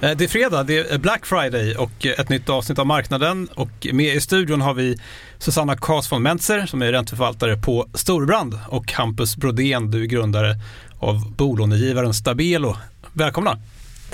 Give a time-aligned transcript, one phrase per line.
[0.00, 3.48] Det är fredag, det är Black Friday och ett nytt avsnitt av Marknaden.
[3.54, 4.96] Och med i studion har vi
[5.38, 10.56] Susanna Kas von Mentzer som är ränteförvaltare på Storbrand och Hampus Brodén, du är grundare
[10.98, 12.76] av bolånegivaren Stabelo.
[13.12, 13.58] Välkomna!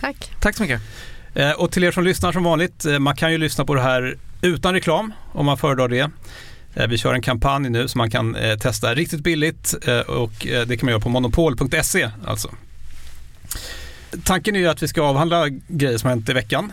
[0.00, 0.30] Tack!
[0.40, 0.80] Tack så mycket!
[1.34, 3.82] Eh, och till er som lyssnar som vanligt, eh, man kan ju lyssna på det
[3.82, 6.10] här utan reklam om man föredrar det.
[6.88, 9.74] Vi kör en kampanj nu som man kan testa riktigt billigt
[10.06, 12.50] och det kan man göra på monopol.se alltså.
[14.24, 16.72] Tanken är ju att vi ska avhandla grejer som har hänt i veckan.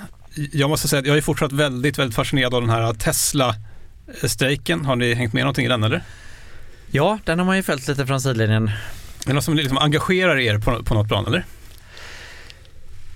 [0.52, 4.86] Jag måste säga att jag är fortsatt väldigt, väldigt fascinerad av den här Tesla-strejken.
[4.86, 6.04] Har ni hängt med någonting i den eller?
[6.92, 8.68] Ja, den har man ju följt lite från sidlinjen.
[8.68, 11.46] Är det något som liksom engagerar er på, på något plan eller?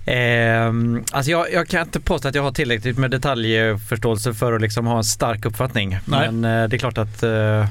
[0.06, 0.72] Eh,
[1.12, 4.86] alltså jag, jag, kan inte påstå att jag har tillräckligt med detaljförståelse för att liksom
[4.86, 5.98] ha en stark uppfattning.
[6.04, 6.32] Nej.
[6.32, 7.66] Men eh, det är klart att eh,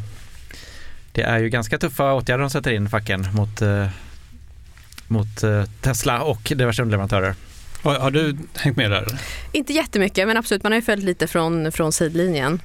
[1.11, 3.87] det är ju ganska tuffa åtgärder de sätter in facken mot eh,
[5.07, 7.35] mot eh, Tesla och diverse underleverantörer.
[7.83, 9.19] Har, har du hängt med där?
[9.51, 12.61] Inte jättemycket, men absolut, man har ju följt lite från, från sidlinjen.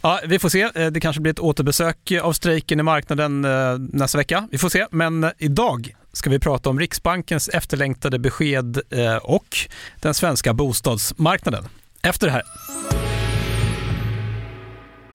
[0.00, 0.70] Ja, vi får se.
[0.74, 4.48] Eh, det kanske blir ett återbesök av strejken i marknaden eh, nästa vecka.
[4.50, 4.86] Vi får se.
[4.90, 8.80] Men idag ska vi prata om Riksbankens efterlängtade besked
[9.22, 9.58] och
[10.00, 11.64] den svenska bostadsmarknaden.
[12.02, 12.42] Efter det här.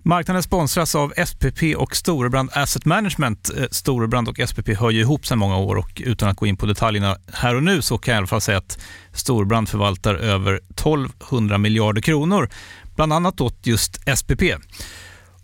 [0.08, 3.50] Marknaden sponsras av SPP och Storebrand Asset Management.
[3.58, 6.58] Eh, Storebrand och SPP hör ju ihop sedan många år och utan att gå in
[6.58, 8.80] på detaljerna här och nu så kan jag i alla fall säga att
[9.14, 12.50] Storebrand förvaltar över 1200 miljarder kronor,
[12.96, 14.42] bland annat åt just SPP.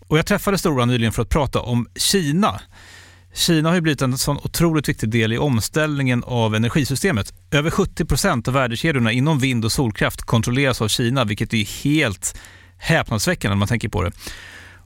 [0.08, 2.60] Och jag träffade Storebrand nyligen för att prata om Kina.
[3.34, 7.34] Kina har ju blivit en sån otroligt viktig del i omställningen av energisystemet.
[7.50, 12.34] Över 70 procent av värdekedjorna inom vind och solkraft kontrolleras av Kina, vilket är helt
[12.84, 14.10] häpnadsväckande när man tänker på det.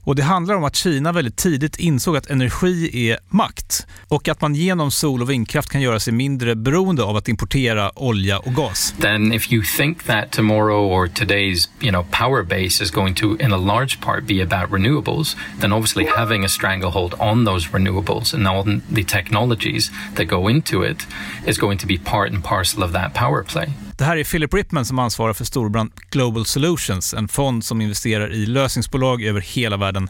[0.03, 4.41] Och Det handlar om att Kina väldigt tidigt insåg att energi är makt och att
[4.41, 8.55] man genom sol och vindkraft kan göra sig mindre beroende av att importera olja och
[8.55, 8.93] gas.
[8.99, 13.37] Then if you think that tomorrow or today's you know, power base is going to
[13.39, 18.33] in a large part be about renewables, then obviously having a stranglehold on those renewables
[18.33, 18.63] and all
[18.95, 21.07] the technologies that go into it
[21.47, 23.88] is going to be part and parcel of that power play.
[23.99, 28.33] Det här är Philip Ripman som ansvarar för Storbrand Global Solutions, en fond som investerar
[28.33, 30.09] i lösningsbolag över hela världen.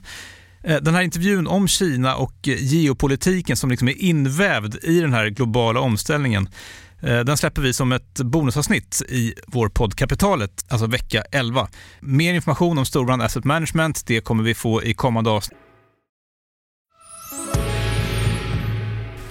[0.64, 5.28] Eh, den här intervjun om Kina och geopolitiken som liksom är invävd i den här
[5.28, 6.50] globala omställningen
[7.02, 11.68] eh, den släpper vi som ett bonusavsnitt i vår podd Kapitalet, alltså vecka 11.
[12.00, 15.59] Mer information om Storbrand Asset Management det kommer vi få i kommande avsnitt.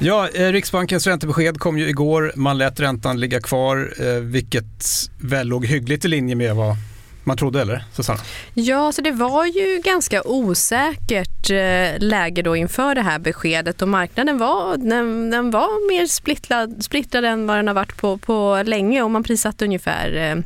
[0.01, 2.33] Ja, eh, Riksbankens räntebesked kom ju igår.
[2.37, 6.77] Man lät räntan ligga kvar, eh, vilket väl låg hyggligt i linje med vad
[7.25, 8.21] man trodde, eller Susanna?
[8.55, 13.89] Ja, så det var ju ganska osäkert eh, läge då inför det här beskedet och
[13.89, 18.63] marknaden var, den, den var mer splittrad, splittrad än vad den har varit på, på
[18.67, 20.43] länge och man prissatte ungefär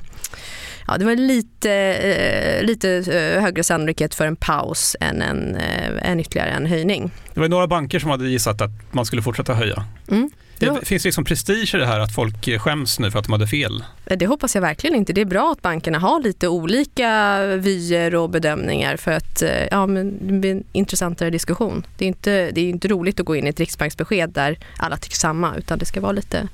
[0.87, 6.11] ja, det var lite, eh, lite eh, högre sannolikhet för en paus än, en, eh,
[6.11, 7.11] än ytterligare en höjning.
[7.35, 9.85] Det var några banker som hade gissat att man skulle fortsätta höja.
[10.11, 10.31] Mm.
[10.63, 13.47] Det finns liksom prestige i det här att folk skäms nu för att de hade
[13.47, 13.85] fel.
[14.05, 15.13] Det hoppas jag verkligen inte.
[15.13, 20.27] Det är bra att bankerna har lite olika vyer och bedömningar för att ja, men
[20.27, 21.87] det blir en intressantare diskussion.
[21.99, 24.97] Det är, inte, det är inte roligt att gå in i ett riksbanksbesked där alla
[24.97, 26.49] tycker samma utan det ska vara lite,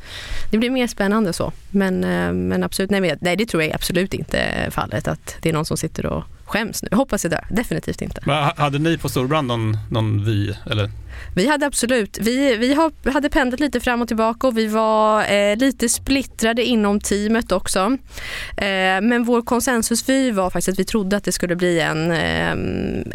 [0.51, 1.53] det blir mer spännande så.
[1.71, 2.01] Men,
[2.49, 5.77] men absolut, nej, nej det tror jag absolut inte fallet att det är någon som
[5.77, 6.89] sitter och skäms nu.
[6.91, 7.47] Jag hoppas jag dör.
[7.51, 8.21] Definitivt inte.
[8.25, 10.55] Men hade ni på Storbrand någon, någon vy?
[10.71, 10.91] Eller?
[11.35, 12.19] Vi hade absolut.
[12.21, 12.77] Vi, vi
[13.13, 17.81] hade pendlat lite fram och tillbaka och vi var eh, lite splittrade inom teamet också.
[18.57, 22.51] Eh, men vår konsensusvy var faktiskt att vi trodde att det skulle bli en, eh,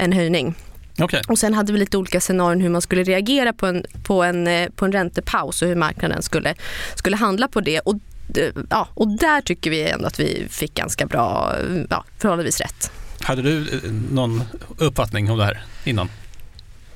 [0.04, 0.56] en höjning.
[1.00, 1.22] Okay.
[1.28, 4.48] Och sen hade vi lite olika scenarion hur man skulle reagera på en, på en,
[4.48, 6.56] eh, på en räntepaus och hur marknaden skulle,
[6.96, 7.80] skulle handla på det.
[7.80, 7.96] Och,
[8.38, 11.56] eh, ja, och där tycker vi ändå att vi fick ganska bra,
[11.90, 12.92] ja, förhållandevis rätt.
[13.24, 14.44] Hade du eh, någon
[14.78, 16.10] uppfattning om det här innan?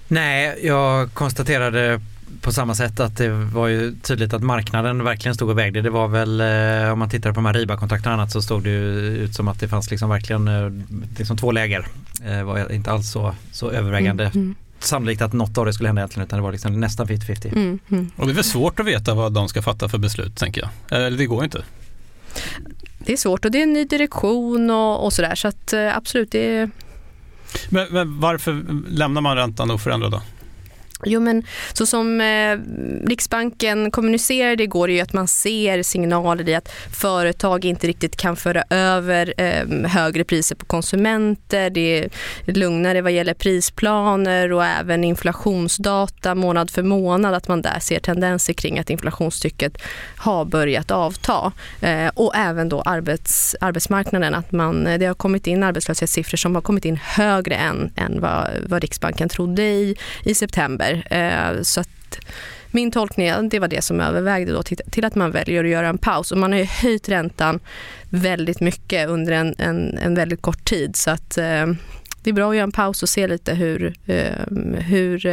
[0.07, 2.01] Nej, jag konstaterade
[2.41, 5.81] på samma sätt att det var ju tydligt att marknaden verkligen stod och vägde.
[5.81, 8.63] Det var väl, eh, om man tittar på de här Riba-kontrakten och annat så stod
[8.63, 10.71] det ju ut som att det fanns liksom verkligen eh,
[11.17, 11.87] liksom två läger.
[12.19, 14.23] Det var inte alls så, så övervägande.
[14.23, 14.55] Mm, mm.
[14.79, 17.47] Sannolikt att något av det skulle hända egentligen utan det var liksom nästan 50-50.
[17.47, 20.35] Mm, mm, och det är väl svårt att veta vad de ska fatta för beslut
[20.35, 20.97] tänker jag.
[20.99, 21.63] Eller det går inte.
[23.07, 25.97] Det är svårt och det är en ny direktion och, och sådär så att eh,
[25.97, 26.69] absolut det är
[27.69, 30.21] men, men, varför lämnar man räntan oförändrad då?
[31.05, 32.57] Jo men så som eh,
[33.07, 38.35] Riksbanken kommunicerade igår är ju att man ser signaler i att företag inte riktigt kan
[38.35, 41.69] föra över eh, högre priser på konsumenter.
[41.69, 42.09] Det är
[42.45, 47.33] lugnare vad gäller prisplaner och även inflationsdata månad för månad.
[47.33, 49.77] Att man där ser tendenser kring att inflationstrycket
[50.17, 51.51] har börjat avta.
[51.81, 54.33] Eh, och även då arbets, arbetsmarknaden.
[54.33, 58.21] Att man, eh, det har kommit in arbetslöshetssiffror som har kommit in högre än, än
[58.21, 61.55] vad, vad Riksbanken trodde i, i september över.
[61.57, 62.19] Eh, så att
[62.71, 65.87] min tolkning det var det som övervägde då till, till, att man väljer att göra
[65.87, 66.31] en paus.
[66.31, 67.59] Och man har ju höjt räntan
[68.09, 70.95] väldigt mycket under en, en, en väldigt kort tid.
[70.95, 71.65] Så att eh,
[72.23, 75.27] det är bra att göra en paus och se lite hur, eh, hur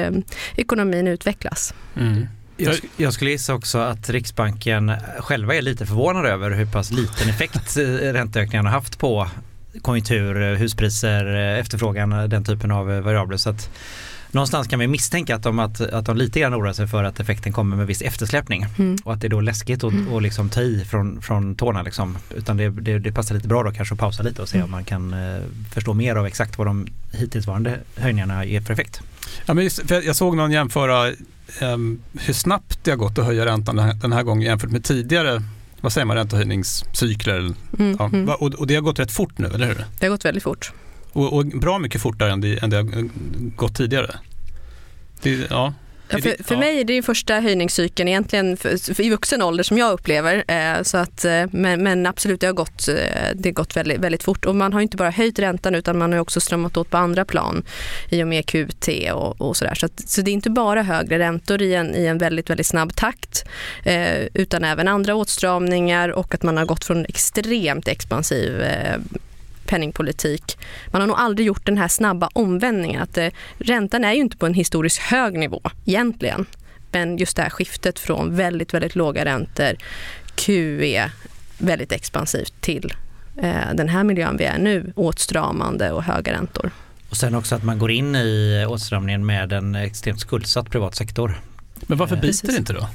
[0.56, 1.74] ekonomin utvecklas.
[1.96, 2.26] Mm.
[2.56, 7.28] Jag, jag, skulle gissa också att Riksbanken själva är lite förvånade över hur pass liten
[7.28, 9.28] effekt ränteökningarna har haft på
[9.82, 13.36] konjunktur, huspriser, efterfrågan, den typen av variabler.
[13.36, 13.70] Så att
[14.34, 17.20] någonstans kan vi misstänka att de, att, att de lite grann oroar sig för att
[17.20, 18.96] effekten kommer med viss eftersläpning mm.
[19.04, 20.22] och att det är då läskigt att mm.
[20.22, 22.18] liksom ta i från, från tårna liksom.
[22.36, 24.64] Utan det, det, det, passar lite bra då kanske att pausa lite och se mm.
[24.64, 25.42] om man kan eh,
[25.72, 29.00] förstå mer av exakt vad de hittillsvarande höjningarna ger för effekt.
[29.46, 31.12] Ja, men just, jag såg någon jämföra
[31.62, 34.70] um, hur snabbt det har gått att höja räntan den här, den här gången jämfört
[34.70, 35.42] med tidigare
[35.80, 37.38] vad säger man, räntehöjningscykler.
[37.38, 38.28] Mm, ja, mm.
[38.28, 39.84] och, och det har gått rätt fort nu, eller hur?
[39.98, 40.72] Det har gått väldigt fort.
[41.14, 43.08] Och, och bra mycket fortare än det, än det har
[43.56, 44.10] gått tidigare.
[45.22, 45.74] Det, ja.
[46.08, 49.78] Ja, för, för mig är det första höjningscykeln egentligen för, för i vuxen ålder som
[49.78, 50.44] jag upplever.
[50.48, 52.94] Eh, så att, eh, men, men, absolut, det har gått, eh,
[53.34, 54.44] det har gått väldigt, väldigt fort.
[54.44, 57.24] Och man har inte bara höjt räntan utan man har också strömmat åt på andra
[57.24, 57.64] plan
[58.08, 59.74] i och med QT och, och sådär.
[59.74, 62.66] Så, att, så det är inte bara högre räntor i en, i en väldigt, väldigt
[62.66, 63.44] snabb takt
[63.84, 68.98] eh, utan även andra åtstramningar och att man har gått från extremt expansiv eh,
[69.74, 70.58] penningpolitik.
[70.86, 73.02] Man har nog aldrig gjort den här snabba omvändningen.
[73.02, 73.28] Att eh,
[73.58, 76.46] räntan är ju inte på en historiskt hög nivå egentligen.
[76.92, 79.76] Men just det här skiftet från väldigt, väldigt låga räntor,
[80.34, 81.10] QE,
[81.58, 82.94] väldigt expansivt till
[83.36, 86.70] eh, den här miljön vi är nu, åtstramande och höga räntor.
[87.10, 91.40] Och sen också att man går in i åtstramningen med en extremt skuldsatt privat sektor.
[91.86, 92.88] Men varför biter det inte då?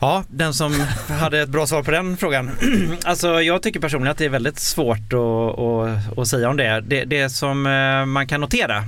[0.00, 0.72] Ja, den som
[1.08, 2.50] hade ett bra svar på den frågan.
[3.04, 6.80] Alltså jag tycker personligen att det är väldigt svårt att, att, att säga om det.
[6.80, 7.04] det.
[7.04, 8.84] Det som eh, man kan notera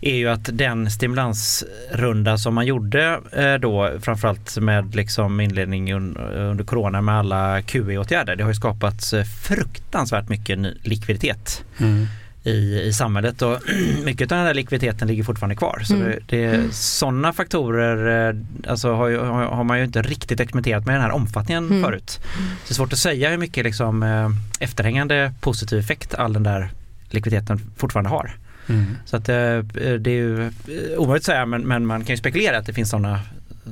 [0.00, 6.64] är ju att den stimulansrunda som man gjorde eh, då framförallt med liksom inledning under
[6.64, 11.64] corona med alla QE-åtgärder det har ju skapats eh, fruktansvärt mycket likviditet.
[11.78, 12.06] Mm
[12.44, 13.58] i, i samhället och
[14.04, 15.80] mycket av den här likviditeten ligger fortfarande kvar.
[15.84, 16.08] Så mm.
[16.08, 16.72] det, det, mm.
[16.72, 18.36] Sådana faktorer eh,
[18.70, 21.82] alltså, har, har, har, man ju inte riktigt experimenterat med den här omfattningen mm.
[21.82, 22.10] förut.
[22.10, 24.30] Så det är svårt att säga hur mycket liksom, eh,
[24.60, 26.70] efterhängande positiv effekt all den där
[27.10, 28.36] likviditeten fortfarande har.
[28.68, 28.96] Mm.
[29.04, 29.34] Så att, eh,
[29.98, 30.50] det är ju
[30.96, 33.20] omöjligt att säga men, men man kan ju spekulera att det finns sådana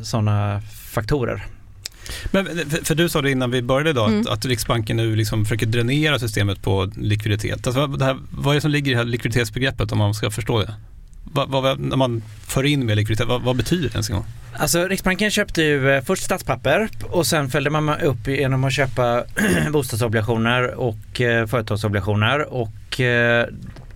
[0.02, 1.44] såna faktorer.
[2.30, 4.20] Men, för, för, du sa det innan vi började idag, mm.
[4.20, 7.66] att, att, Riksbanken nu liksom försöker dränera systemet på likviditet.
[7.66, 10.30] Alltså, det här, vad är det som ligger i det här likviditetsbegreppet om man ska
[10.30, 10.74] förstå det?
[11.24, 14.24] Vad, vad, när man för in mer likviditet, vad, vad betyder det ens en gång?
[14.52, 19.24] Alltså Riksbanken köpte ju eh, först statspapper och sen följde man upp genom att köpa
[19.72, 23.46] bostadsobligationer och eh, företagsobligationer och eh,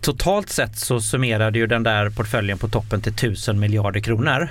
[0.01, 4.49] totalt sett så summerade ju den där portföljen på toppen till 1000 miljarder kronor.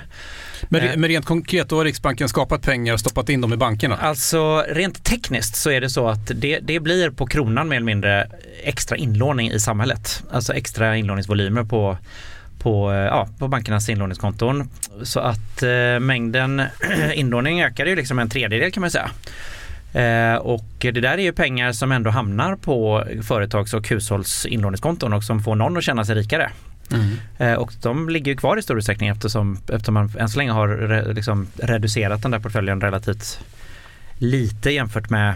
[0.68, 0.96] Men, eh.
[0.96, 3.96] men rent konkret, då har Riksbanken skapat pengar och stoppat in dem i bankerna?
[3.96, 7.86] Alltså rent tekniskt så är det så att det, det blir på kronan mer eller
[7.86, 8.30] mindre
[8.64, 10.22] extra inlåning i samhället.
[10.30, 11.98] Alltså extra inlåningsvolymer på
[12.64, 14.70] på, eh, ja, på bankernas inlåningskonton.
[15.02, 16.62] Så att eh, mängden
[17.14, 19.10] inlåning ökade ju liksom en tredjedel kan man säga.
[19.94, 25.12] Eh, och det där är ju pengar som ändå hamnar på företags och hushålls inlåningskonton
[25.12, 26.50] och som får någon att känna sig rikare.
[26.92, 27.16] Mm.
[27.38, 30.68] Eh, och de ligger kvar i stor utsträckning eftersom, eftersom man än så länge har
[30.68, 33.38] re, liksom reducerat den där portföljen relativt
[34.18, 35.34] lite jämfört med,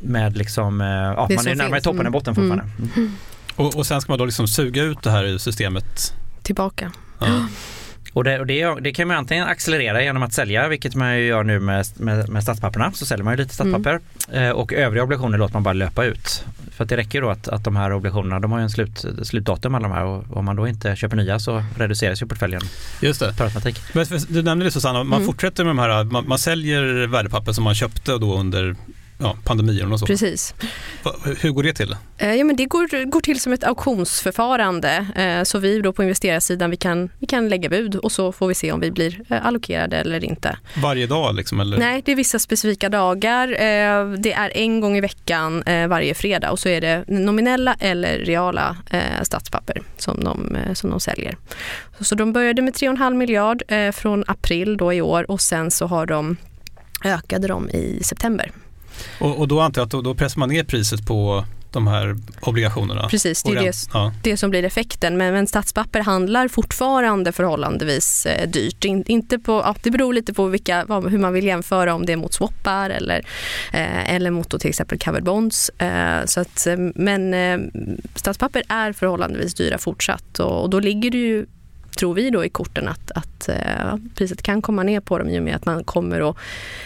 [0.00, 2.48] med liksom, eh, ja, man är närmare toppen än botten mm.
[2.48, 2.92] fortfarande.
[2.96, 3.12] Mm.
[3.56, 6.14] Och, och sen ska man då liksom suga ut det här ur systemet?
[6.42, 6.92] Tillbaka.
[7.18, 7.48] Ja.
[8.12, 11.44] Och, det, och det, det, kan man antingen accelerera genom att sälja, vilket man gör
[11.44, 12.92] nu med, med, med statspapperna.
[12.92, 14.00] Så säljer man ju lite statspapper.
[14.32, 14.44] Mm.
[14.44, 16.44] Eh, och övriga obligationer låter man bara löpa ut.
[16.70, 19.04] för att det räcker då att, att de här obligationerna, de har ju en slut,
[19.22, 22.62] slutdatum alla de här och om man då inte köper nya så reduceras ju portföljen
[23.00, 23.34] Just det.
[23.38, 23.80] per automatik.
[23.92, 25.26] Men du nämnde det Susanna, man Mm.
[25.26, 28.76] fortsätter med de här, man, man säljer värdepapper som man köpte då under
[29.18, 30.06] ja, pandemin och så.
[30.06, 30.54] Precis.
[31.40, 31.96] Hur går det till?
[32.18, 35.06] Eh, Ja, men det går, går till som ett auktionsförfarande.
[35.16, 38.48] Eh, Så vi då på investerarsidan vi kan, vi kan lägga bud och så får
[38.48, 40.58] vi se om vi blir eh, allokerade eller inte.
[40.82, 41.60] Varje dag liksom?
[41.60, 41.78] Eller?
[41.78, 43.48] Nej, det är vissa specifika dagar.
[44.16, 48.76] Det är en gång i veckan varje fredag och så är det nominella eller reala
[49.22, 51.36] statspapper som de, som de säljer.
[52.00, 53.62] Så de började med 3,5 miljard
[53.94, 56.36] från april då i år och sen så har de
[57.04, 58.50] ökade de i september.
[59.20, 62.16] Och, och då antar jag att då, då pressar man ner priset på de här
[62.40, 63.08] obligationerna?
[63.08, 64.12] Precis, det är det ja.
[64.22, 65.16] det som blir effekten.
[65.16, 68.84] Men, men statspapper handlar fortfarande förhållandevis eh, dyrt.
[68.84, 72.06] In, inte på, ja, det beror lite på vilka, vad, hur man vill jämföra, om
[72.06, 73.18] det är mot swappar eller,
[73.72, 75.68] eh, eller mot då till exempel covered bonds.
[75.68, 77.58] Eh, så att, eh, men eh,
[78.14, 81.46] statspapper är förhållandevis dyra fortsatt och, och då ligger det ju
[81.96, 85.38] tror vi då i korten att, att eh, priset kan komma ner på dem i
[85.38, 86.36] och med att man kommer att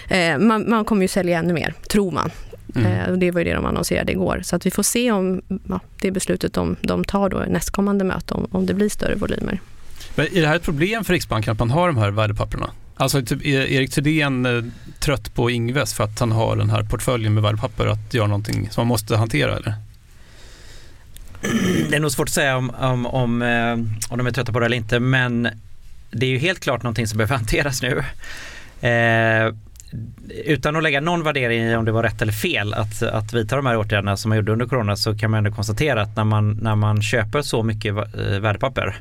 [0.08, 2.30] eh, man, man kommer ju sälja ännu mer, tror man.
[2.76, 2.92] Mm.
[2.92, 4.40] Eh, det var ju det de annonserade igår.
[4.42, 8.34] Så att vi får se om ja, det beslutet de, de tar då nästkommande möte,
[8.34, 9.60] om, om det blir större volymer.
[10.14, 12.70] Men är det här ett problem för Riksbanken att man har de här värdepapperna?
[12.94, 14.64] Alltså typ är Erik Thedéen eh,
[14.98, 18.68] trött på Ingves för att han har den här portföljen med värdepapper att göra någonting
[18.70, 19.74] som man måste hantera eller?
[21.88, 23.72] Det är nog svårt att säga om, om, om, eh,
[24.12, 25.48] om de är trötta på det eller inte men
[26.10, 28.04] det är ju helt klart någonting som behöver hanteras nu.
[28.88, 29.54] Eh,
[30.44, 33.56] utan att lägga någon värdering i om det var rätt eller fel att, att vidta
[33.56, 36.24] de här åtgärderna som man gjorde under corona så kan man ändå konstatera att när
[36.24, 38.96] man, när man köper så mycket eh, värdepapper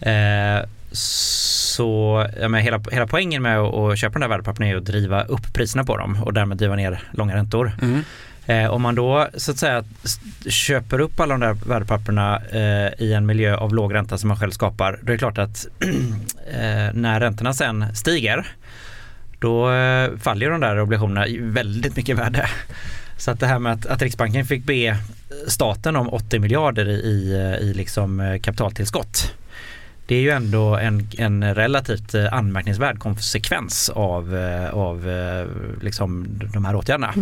[0.00, 4.76] eh, så ja, men hela, hela poängen med att, att köpa de här värdepapperna är
[4.76, 7.72] att driva upp priserna på dem och därmed driva ner långa räntor.
[7.82, 8.04] Mm.
[8.46, 9.84] Eh, om man då så att säga
[10.48, 14.36] köper upp alla de där värdepapperna eh, i en miljö av låg ränta som man
[14.36, 15.66] själv skapar, då är det klart att
[16.52, 18.46] eh, när räntorna sen stiger,
[19.38, 22.48] då eh, faller de där obligationerna i väldigt mycket värde.
[23.16, 24.96] Så att det här med att, att Riksbanken fick be eh,
[25.46, 29.34] staten om 80 miljarder i, i, eh, i liksom eh, kapitaltillskott.
[30.06, 35.46] Det är ju ändå en, en relativt eh, anmärkningsvärd konsekvens av, eh, av eh,
[35.82, 37.14] liksom de här åtgärderna.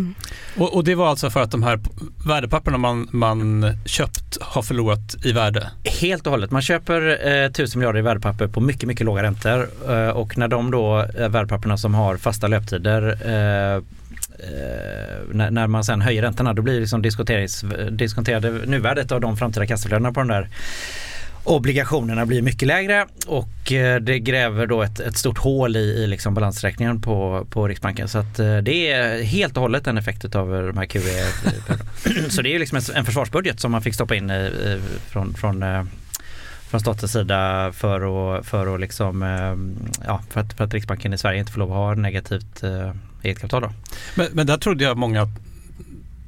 [0.56, 1.80] Och, och det var alltså för att de här
[2.26, 5.70] värdepapperna man, man köpt har förlorat i värde?
[6.00, 6.50] Helt och hållet.
[6.50, 10.48] Man köper eh, 1000 miljarder i värdepapper på mycket, mycket låga räntor eh, och när
[10.48, 13.82] de då eh, värdepapperna som har fasta löptider eh,
[15.32, 19.66] när, när man sen höjer räntorna då blir liksom diskonterings- diskonterade nuvärdet av de framtida
[19.66, 20.48] kassaflödena på de där
[21.44, 26.06] obligationerna blir mycket lägre och eh, det gräver då ett, ett stort hål i, i
[26.06, 28.08] liksom balansräkningen på, på Riksbanken.
[28.08, 31.00] Så att eh, det är helt och hållet en effekt av de här QE.
[32.30, 35.62] Så det är liksom en, försvarsbudget som man fick stoppa in i, i, från, från
[35.62, 35.84] eh,
[36.68, 39.22] från statens sida för att, för att, liksom,
[40.06, 42.62] ja, för att, för att Riksbanken i Sverige inte får lov att ha negativt
[43.22, 43.62] eget kapital.
[43.62, 43.72] Då.
[44.14, 45.28] Men, men där trodde jag många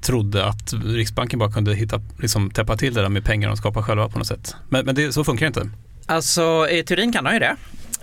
[0.05, 3.83] trodde att Riksbanken bara kunde hitta, liksom, täppa till det där med pengar de skapar
[3.83, 4.55] själva på något sätt.
[4.69, 5.71] Men, men det, så funkar det inte.
[6.07, 7.57] Alltså i teorin kan de ju det.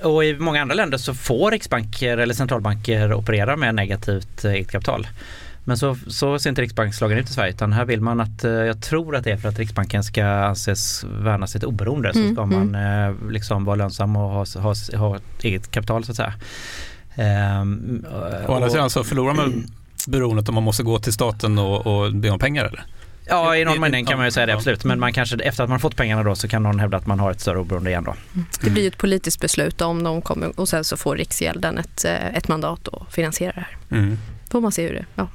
[0.04, 4.72] Och i många andra länder så får riksbanker eller centralbanker operera med negativt eh, eget
[4.72, 5.08] kapital.
[5.64, 8.52] Men så, så ser inte Riksbankslagen ut i Sverige utan här vill man att, eh,
[8.52, 12.34] jag tror att det är för att Riksbanken ska anses värna sitt oberoende så Mm,
[12.36, 16.34] ska man eh, liksom vara lönsam och ha, ha, ha eget kapital så att säga.
[17.16, 18.06] Ehm,
[18.48, 19.64] Å andra och- sidan så förlorar man
[20.08, 22.86] beroendet om man måste gå till staten och, och be om pengar eller?
[23.26, 24.58] Ja, i någon mening kan man ju säga det ja.
[24.58, 24.84] absolut.
[24.84, 27.20] Men man kanske, efter att man fått pengarna då så kan någon hävda att man
[27.20, 28.16] har ett större oberoende igen då.
[28.62, 32.06] Det blir ju ett politiskt beslut om de kommer och sen så får Riksgälden ett,
[32.06, 34.00] eh, ett mandat att finansiera det här.
[34.00, 34.18] Mm.
[34.50, 35.28] Får man se hur det, ja,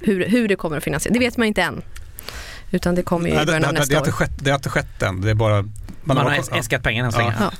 [0.00, 1.14] hur, hur det kommer att finansieras.
[1.14, 1.82] Det vet man inte än.
[2.70, 4.06] Utan det kommer ju i det, början det, av det, det, nästa har år.
[4.06, 5.20] inte skett, det har inte skett än.
[5.20, 5.64] Det är bara...
[6.04, 6.56] Man, har ja.
[6.56, 7.34] äskat pengarna än så länge.
[7.40, 7.52] Ja.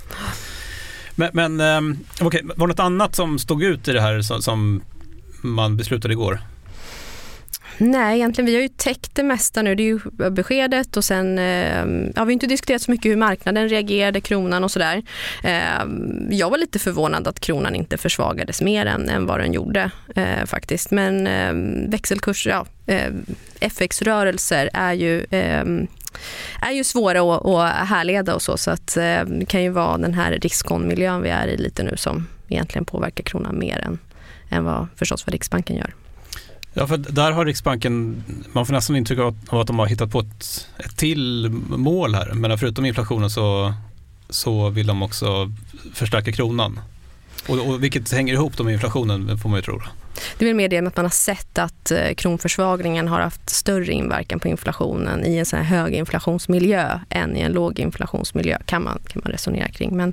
[1.14, 4.42] Men, men um, okej, var det något annat som stod ut i det här som,
[4.42, 4.82] som
[5.42, 6.40] man beslutade igår?
[7.78, 9.74] Nej, egentligen vi har ju täckt det mesta nu.
[9.74, 10.00] Det är ju
[10.30, 14.64] beskedet och sen, eh, ja, vi har inte diskuterat så mycket hur marknaden reagerade, kronan
[14.64, 15.02] och sådär.
[15.42, 15.84] Eh,
[16.30, 20.44] jag var lite förvånad att kronan inte försvagades mer än, än vad den gjorde eh,
[20.46, 20.90] faktiskt.
[20.90, 22.00] Men eh,
[22.44, 23.12] ja, eh,
[23.60, 25.64] FX-rörelser är ju eh,
[26.60, 30.14] är ju svåra att, härleda och så, så att eh, det kan ju vara den
[30.14, 33.98] här riskonmiljön vi är i lite nu som egentligen påverkar kronan mer än,
[34.50, 35.94] än vad förstås vad Riksbanken gör.
[36.74, 40.20] Ja, för där har Riksbanken, man får nästan intryck av att, de har hittat på
[40.20, 42.32] ett, ett till mål här.
[42.34, 43.74] Men förutom inflationen så,
[44.30, 45.52] så vill de också
[45.94, 46.80] förstärka kronan.
[47.48, 49.80] Och, och vilket hänger ihop då med inflationen får man ju tro.
[50.38, 53.50] Det är väl mer det med att man har sett att eh, kronförsvagningen har haft
[53.50, 58.98] större inverkan på inflationen i en sån här höginflationsmiljö än i en låginflationsmiljö kan man,
[59.08, 59.96] kan man resonera kring.
[59.96, 60.12] Men,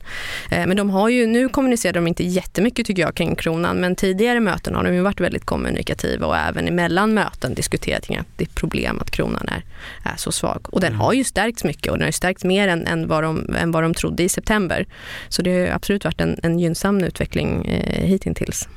[0.52, 3.96] eh, men de har ju, nu kommunicerar de inte jättemycket tycker jag kring kronan men
[3.96, 8.28] tidigare möten har de ju varit väldigt kommunikativa och även emellan möten diskuterat kring att
[8.38, 9.64] det är problem att kronan är,
[10.12, 10.68] är så svag.
[10.74, 11.00] Och den mm.
[11.00, 13.72] har ju stärkts mycket och den har ju stärkts mer än, än, vad, de, än
[13.72, 14.86] vad de trodde i september.
[15.30, 18.68] Så det har absolut varit en, en gynnsam utveckling eh, hittills.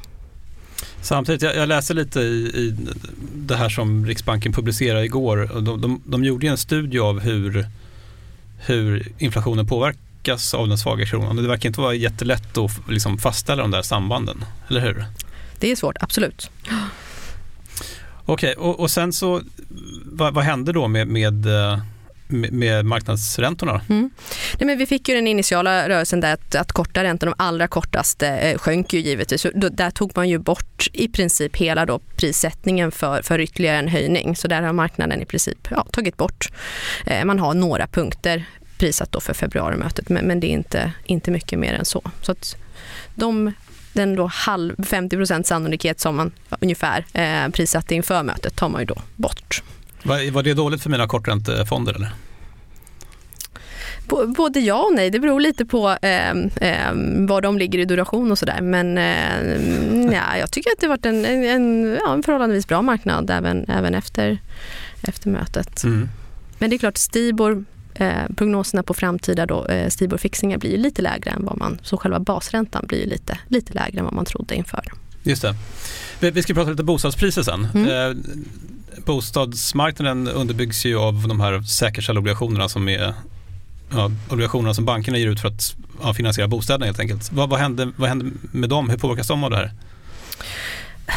[1.03, 2.77] Samtidigt, jag, jag läser lite i, i,
[3.35, 5.51] det här som Riksbanken publicerade igår.
[5.61, 7.67] De, de, de gjorde en studie av hur,
[8.67, 11.37] hur inflationen påverkas av den svaga kronan.
[11.37, 15.05] Det verkar inte vara jättelätt att liksom fastställa de där sambanden, eller hur?
[15.59, 16.51] Det är svårt, absolut.
[18.25, 19.43] Okej, och, och sen så,
[20.05, 21.79] vad, vad hände då med, med eh,
[22.33, 23.81] med marknadsräntorna?
[23.89, 24.11] Mm.
[24.59, 27.69] Nej, men vi fick ju den initiala rörelsen där att, att korta räntor, de allra
[27.69, 29.47] kortaste, eh, sjönk ju givetvis.
[29.55, 33.89] Då, där tog man ju bort i princip hela då prissättningen för, för ytterligare en
[33.89, 34.37] höjning.
[34.37, 36.49] Så där har marknaden i princip ja, tagit bort.
[37.07, 38.45] Eh, man har några punkter
[38.79, 42.03] prissatt då för februarimötet men, men det är inte, inte mycket mer än så.
[42.23, 42.57] så att
[43.15, 43.53] de
[43.93, 48.87] den då halv, 50% sannolikhet som man ungefär eh, prissatte inför mötet tar man ju
[48.87, 49.63] då bort.
[50.03, 52.13] Var, var det dåligt för mina korträntefonder eller?
[54.37, 56.93] Både ja och nej, det beror lite på eh, eh,
[57.29, 58.61] var de ligger i duration och sådär.
[58.61, 63.31] Men eh, ja, jag tycker att det varit en, en, ja, en förhållandevis bra marknad
[63.31, 64.39] även, även efter,
[65.03, 65.85] efter mötet.
[65.85, 66.09] Mm.
[66.59, 71.31] Men det är klart, Stibor, eh, prognoserna på framtida då, eh, Stibor-fixningar blir lite lägre
[71.31, 74.93] än vad man, så själva basräntan blir lite, lite lägre än vad man trodde inför.
[75.23, 75.55] Just det.
[76.21, 77.69] Vi, vi ska prata lite bostadspriser sen.
[77.75, 78.23] Mm.
[79.05, 83.15] Bostadsmarknaden underbyggs ju av de här säkerställobligationerna som är
[83.91, 87.33] ja, obligationerna som bankerna ger ut för att ja, finansiera bostäderna helt enkelt.
[87.33, 88.91] Vad, vad, händer, vad händer med dem?
[88.91, 89.73] Hur påverkas de av det här?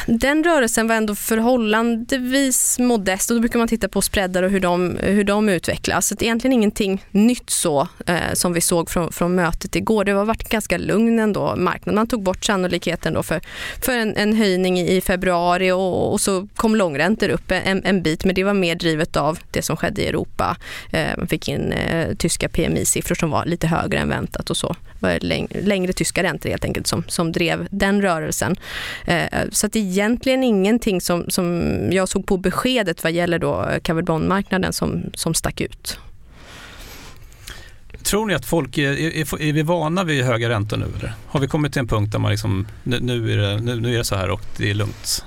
[0.08, 4.60] Den rörelsen var ändå förhållandevis modest och då brukar man titta på spreadar och hur
[4.60, 6.08] de, hur de utvecklas.
[6.08, 10.04] Så det är egentligen ingenting nytt så eh, som vi såg från, från mötet igår.
[10.04, 11.96] Det har varit ganska lugn ändå marknaden.
[11.96, 13.42] Man tog bort sannolikheten då för,
[13.82, 18.26] för en, en höjning i februari och, och så kom långräntor upp en, en, bit
[18.26, 20.58] men det var mer drivet av det som skedde i Europa.
[20.92, 24.76] Eh, man fick in eh, tyska PMI-siffror som var lite högre än väntat och så.
[25.00, 25.20] Det var
[25.62, 28.56] längre, tyska räntor helt enkelt som, som drev den rörelsen.
[29.06, 33.80] Eh, så att egentligen ingenting som, som jag såg på beskedet vad gäller då eh,
[33.80, 36.00] covered bond-marknaden som, som stack ut.
[38.04, 41.14] Tror ni att folk, är, är, är, vi vana vid höga räntor nu eller?
[41.28, 43.98] Har vi kommit till en punkt där man liksom, nu är det, nu, nu är
[43.98, 45.26] det så här och det är lugnt?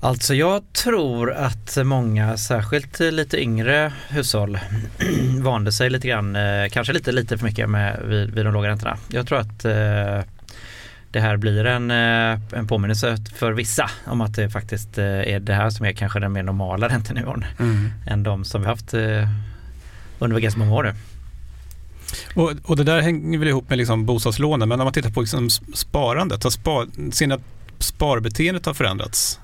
[0.00, 4.58] Alltså jag tror att många, särskilt lite yngre hushåll,
[5.40, 8.68] vande sig lite grann, eh, kanske lite, lite för mycket med, vid, vid de låga
[8.68, 8.96] räntorna.
[9.08, 10.20] Jag tror att eh,
[11.10, 15.40] det här blir en, eh, en påminnelse för vissa om att det faktiskt eh, är
[15.40, 17.90] det här som är kanske den mer normala räntenivån mm.
[18.06, 18.94] än de som vi haft
[20.18, 20.94] under ganska många år nu.
[22.34, 25.20] Och, och, det där hänger väl ihop med liksom bostadslånen, men om man tittar på
[25.20, 27.42] liksom sparandet, har spar, ser ni att
[27.78, 29.40] sparbeteendet har förändrats?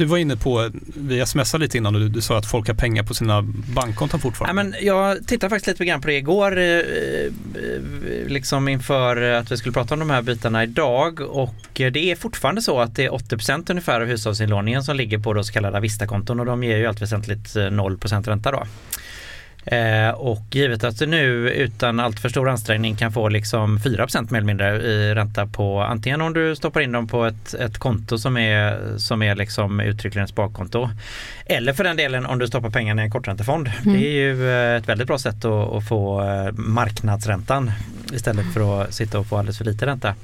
[0.00, 2.74] Du var inne på, vi smsade lite innan och du, du sa att folk har
[2.74, 3.42] pengar på sina
[3.74, 4.62] bankkonton fortfarande.
[4.62, 6.82] Ja, men jag tittade faktiskt lite grann på det igår eh, eh,
[8.26, 12.16] liksom inför att vi skulle prata om de här bitarna idag och eh, det är
[12.16, 15.76] fortfarande så att det är 80% ungefär av hushållsinlåningen som ligger på då så kallade
[15.76, 18.66] Avista-konton och de ger ju allt väsentligt 0% ränta då.
[19.64, 24.06] Eh, och givet att du nu utan allt för stor ansträngning kan få liksom 4
[24.30, 27.78] mer eller mindre i ränta på antingen om du stoppar in dem på ett, ett
[27.78, 30.88] konto som är, som är liksom uttryckligen ett sparkonto
[31.46, 33.70] eller för den delen om du stoppar pengarna i en korträntefond.
[33.82, 34.00] Mm.
[34.00, 37.72] Det är ju eh, ett väldigt bra sätt att, att, få eh, marknadsräntan
[38.12, 40.14] istället för att sitta och få alldeles för lite ränta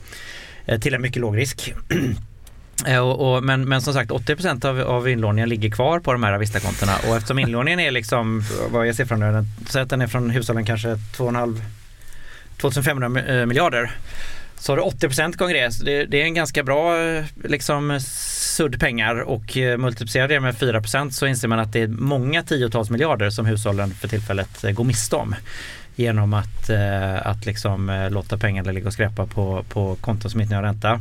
[0.67, 1.75] eh, till en mycket låg risk.
[2.85, 6.23] Eh, och, och, men, men som sagt 80 av, av inlåningen ligger kvar på de
[6.23, 10.07] här Avista-kontona och eftersom inlåningen är liksom, vad är siffran nu, säg att den är
[10.07, 11.61] från hushållen kanske 2,5
[12.57, 13.91] 2500 eh, miljarder
[14.59, 15.85] så har du 80 gånger det.
[15.85, 16.05] det.
[16.05, 18.01] Det är en ganska bra eh, liksom,
[18.57, 22.91] sudd pengar och multiplicerar det med 4% så inser man att det är många tiotals
[22.91, 25.35] miljarder som hushållen för tillfället går miste om
[25.97, 30.41] genom att, eh, att liksom, eh, låta pengarna ligga och skräpa på, på konton som
[30.41, 31.01] inte har ränta.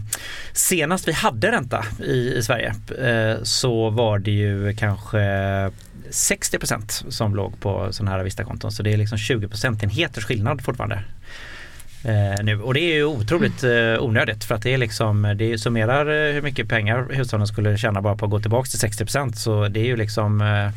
[0.53, 5.19] Senast vi hade ränta i, i Sverige eh, så var det ju kanske
[6.09, 10.99] 60% som låg på sådana här Avista-konton så det är liksom 20 procentenheters skillnad fortfarande.
[12.03, 12.61] Eh, nu.
[12.61, 16.33] Och det är ju otroligt eh, onödigt för att det är liksom, det summerar eh,
[16.33, 19.79] hur mycket pengar hushållen skulle tjäna bara på att gå tillbaka till 60% så det
[19.79, 20.69] är ju liksom eh,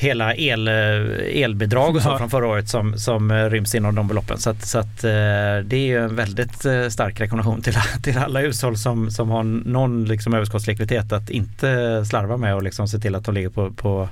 [0.00, 2.18] hela el, elbidrag och så Ja.
[2.18, 4.38] från förra året som, som eh, ryms inom de beloppen.
[4.38, 5.10] Så, att, så att, eh,
[5.64, 9.42] det är ju en väldigt eh, stark rekommendation till, till alla hushåll som, som har
[9.42, 13.70] någon liksom överskottslikviditet att inte slarva med och liksom se till att de ligger på,
[13.70, 14.08] på,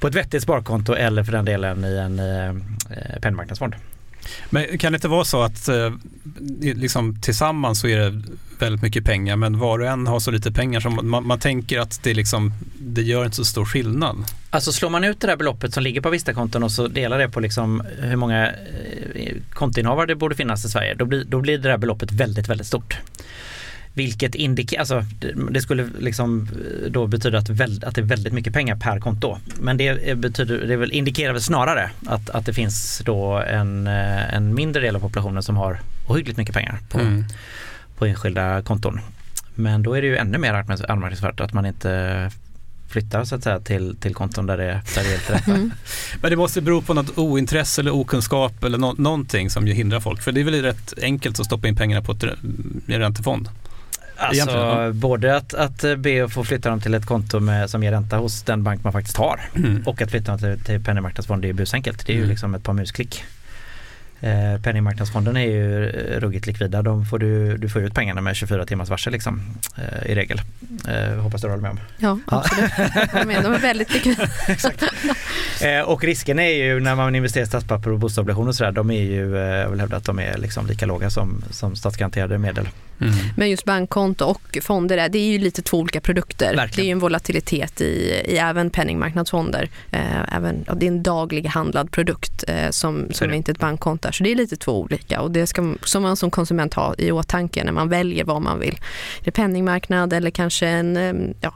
[0.00, 2.54] på ett vettigt sparkonto eller för den delen i en eh,
[3.22, 3.74] penningmarknadsfond.
[4.50, 5.92] Men kan det inte vara så att eh,
[6.60, 8.22] liksom, tillsammans så är det
[8.58, 11.80] väldigt mycket pengar men var och en har så lite pengar som man, man tänker
[11.80, 14.16] att det, liksom, det gör inte så stor skillnad.
[14.52, 17.28] Alltså slår man ut det där beloppet som ligger på Vista-konton och så delar det
[17.28, 18.48] på liksom hur många
[19.14, 22.48] eh, kontoinnehavare det borde finnas i Sverige, då blir, då blir det där beloppet väldigt,
[22.48, 22.98] väldigt stort.
[23.94, 25.04] Vilket indikerar, alltså
[25.50, 26.48] det, skulle liksom
[26.84, 29.38] eh, då betyda att, väl, att det är väldigt mycket pengar per konto.
[29.60, 33.86] Men det, är- betyder, det väl, indikerar väl snarare att, att det finns då en,
[33.86, 37.24] eh, en mindre del av populationen som har ohyggligt mycket pengar på, Mm.
[37.98, 39.00] på enskilda konton.
[39.54, 42.30] Men då är det ju ännu mer anmärknings- anmärkningsvärt att man inte
[42.90, 45.46] flyttar så att säga till, till konton där det, där det är helt rätt.
[45.48, 45.72] Mm.
[46.22, 50.00] Men det måste bero på något ointresse eller okunskap eller nå- någonting som ju hindrar
[50.00, 50.22] folk.
[50.22, 52.12] För det är väl rätt enkelt att stoppa in pengarna på
[52.86, 53.48] en räntefond.
[54.16, 54.92] Alltså ja.
[54.92, 58.16] både att, att be att få flytta dem till ett konto med, som ger ränta
[58.16, 59.40] hos den bank man faktiskt har
[59.86, 62.06] och att flytta dem till, till penningmarknadsfond det är ju busenkelt.
[62.06, 62.30] Det är ju Mm.
[62.30, 63.24] liksom ett par musklick.
[64.20, 66.82] Eh, penningmarknadsfonden är ju eh, ruggigt likvida.
[66.82, 69.42] De får du, du får ut pengarna med 24 timmars varsel liksom,
[69.76, 70.40] eh, i regel.
[70.88, 71.80] Eh, hoppas du håller med om.
[71.98, 72.70] Ja, absolut.
[73.12, 74.28] De är, de är väldigt likvida.
[75.62, 78.90] Eh, och risken är ju när man investerar i statspapper och bostadsobligationer och sådär, de
[78.90, 82.68] är ju, jag vill hävda att de är liksom lika låga som, som statsgaranterade medel.
[83.00, 83.14] Mm.
[83.36, 86.56] Men just bankkonto och fonder, det är ju lite två olika produkter.
[86.56, 86.76] Verkligen.
[86.76, 89.68] Det är ju en volatilitet i, i även penningmarknadsfonder.
[89.90, 93.60] Eh, även, ja, det är en daglig handlad produkt eh, som, som inte är ett
[93.60, 94.12] bankkonto är.
[94.12, 97.12] Så det är lite två olika och det ska som man som konsument ha i
[97.12, 98.78] åtanke när man väljer vad man vill.
[99.20, 101.54] Är det penningmarknad eller kanske en, ja,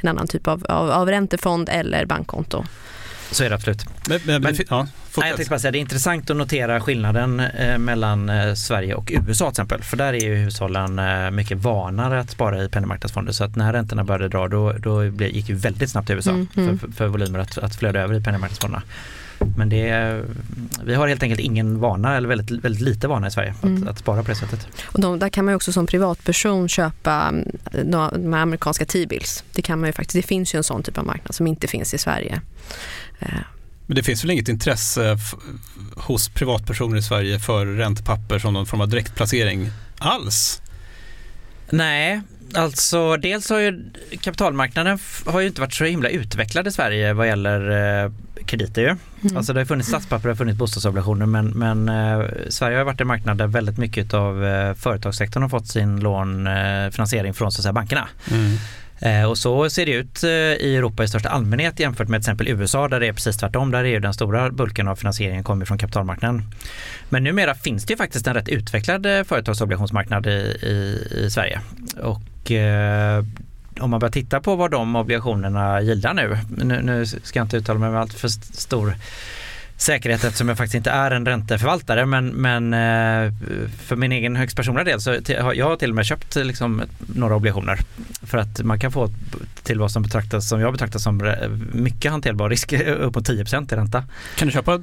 [0.00, 2.64] en annan typ av, av, av räntefond eller bankkonto.
[3.30, 3.84] Så är det absolut.
[4.08, 7.40] Men, men, Men- ja, Nej, jag tänkte bara säga, det är intressant att notera skillnaden
[7.40, 9.82] eh, mellan eh, Sverige och USA till exempel.
[9.82, 13.32] För där är ju hushållen eh, mycket vanare att spara i penningmarknadsfonder.
[13.32, 16.48] Så att när räntorna började dra då, då gick det väldigt snabbt i USA Mm,
[16.56, 16.78] mm.
[16.78, 18.82] För, för volymer att, att flöda över i penningmarknadsfonderna.
[19.56, 20.24] Men det är,
[20.84, 23.88] vi har helt enkelt ingen vana eller väldigt, väldigt lite vana i Sverige att, Mm.
[23.88, 24.68] att spara på det sättet.
[24.84, 28.84] Och de, där kan man ju också som privatperson köpa mm, de, de här amerikanska
[28.84, 29.44] T-bills.
[29.52, 30.14] Det kan man ju faktiskt.
[30.14, 32.40] Det finns ju en sån typ av marknad som inte finns i Sverige.
[33.18, 33.28] Eh,
[33.86, 35.18] Men det finns väl inget intresse
[35.96, 40.62] hos privatpersoner i Sverige för räntepapper som någon form av direktplacering alls?
[41.70, 42.20] Nej,
[42.54, 47.26] alltså dels har ju kapitalmarknaden har ju inte varit så himla utvecklad i Sverige vad
[47.26, 47.70] gäller
[48.04, 48.10] eh,
[48.46, 48.88] krediter ju.
[48.88, 49.36] Mm.
[49.36, 53.00] Alltså det har funnits statspapper, det har funnits bostadsobligationer men, men eh, Sverige har varit
[53.00, 57.52] en marknad där väldigt mycket av eh, företagssektorn har fått sin lån, eh, finansiering från
[57.52, 58.08] så att säga, bankerna.
[59.00, 62.30] Eh, och så ser det ut eh, i Europa i största allmänhet jämfört med till
[62.30, 63.70] exempel USA där det är precis tvärtom.
[63.70, 66.42] Där är ju den stora bulken av finansieringen kommer från kapitalmarknaden.
[67.08, 71.60] Men numera finns det ju faktiskt en rätt utvecklad företagsobligationsmarknad i, i, i Sverige.
[72.02, 72.20] Och
[72.50, 73.24] eh,
[73.80, 77.56] om man börjar titta på vad de obligationerna gillar nu, nu, nu ska jag inte
[77.56, 78.94] uttala mig med allt för st- stor
[79.80, 83.32] säkerhet eftersom jag faktiskt inte är en ränteförvaltare men, men eh,
[83.86, 85.10] för min egen högst personliga del så
[85.40, 86.82] har jag till och med köpt eh, liksom,
[87.14, 87.78] några obligationer
[88.22, 89.08] för att man kan få
[89.62, 93.42] till vad som betraktas som jag betraktar som re- mycket hanterbar risk upp mot 10
[93.42, 94.04] i ränta.
[94.36, 94.80] Kan du köpa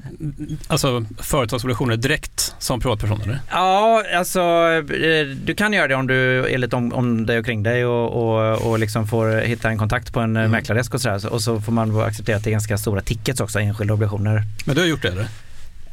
[0.67, 3.21] alltså, företagsobligationer direkt som privatperson?
[3.21, 3.39] Eller?
[3.51, 7.45] Ja, alltså eh, du kan göra det om du är lite om, om dig och
[7.45, 10.51] kring dig och, och, och liksom får hitta en kontakt på en Mm.
[10.51, 11.33] mäklardesk och sådär.
[11.33, 14.43] Och så får man acceptera att det är ganska stora tickets också, enskilda obligationer.
[14.65, 15.27] Men du har gjort det eller?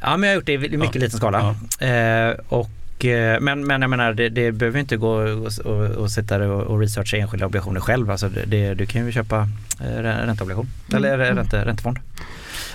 [0.01, 1.01] Ja, men jag har gjort det i mycket Ja.
[1.01, 1.55] liten skala.
[1.79, 6.11] Eh, och, eh, men, men jag menar, det, det behöver inte gå och, och, och
[6.11, 8.11] sitta och, och researcha enskilda obligationer själv.
[8.11, 9.49] Alltså det, det, du kan ju köpa
[9.81, 10.97] eh, rä- ränteobligation Mm.
[11.03, 11.35] eller Mm.
[11.37, 11.99] ränte, räntefond.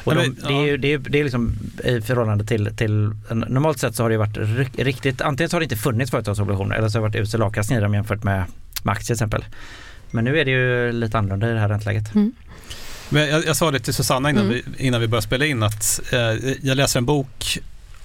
[0.04, 3.10] Och Ja, de, det, är ju, det, är, det är liksom i förhållande till, till
[3.30, 6.76] normalt sett så har det varit ri- riktigt, antingen så har det inte funnits företagsobligationer
[6.76, 8.44] eller så har det varit usel avkastning i dem jämfört med,
[8.82, 9.44] med aktier till exempel.
[10.10, 12.04] Men nu är det ju lite annorlunda i det här ränteläget.
[13.08, 14.62] Men jag, jag sa det till Susanna innan, Mm.
[14.76, 16.18] vi, innan vi började spela in att eh,
[16.62, 17.58] jag läser en bok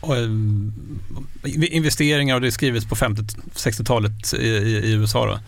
[0.04, 3.24] eh, investeringar och det är skrivits på 50
[3.56, 5.26] 60-talet i, i, i USA.
[5.26, 5.40] Då.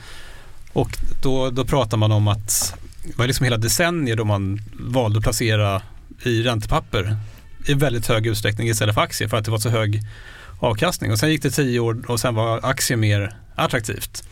[0.74, 5.18] Och då, då pratar man om att det var liksom hela decennier då man valde
[5.18, 5.82] att placera
[6.24, 7.18] i räntepapper
[7.68, 10.02] i väldigt hög utsträckning istället för aktier för att det var så hög
[10.60, 11.12] avkastning.
[11.12, 14.24] Och sen gick det tio år och sen var aktier mer attraktivt.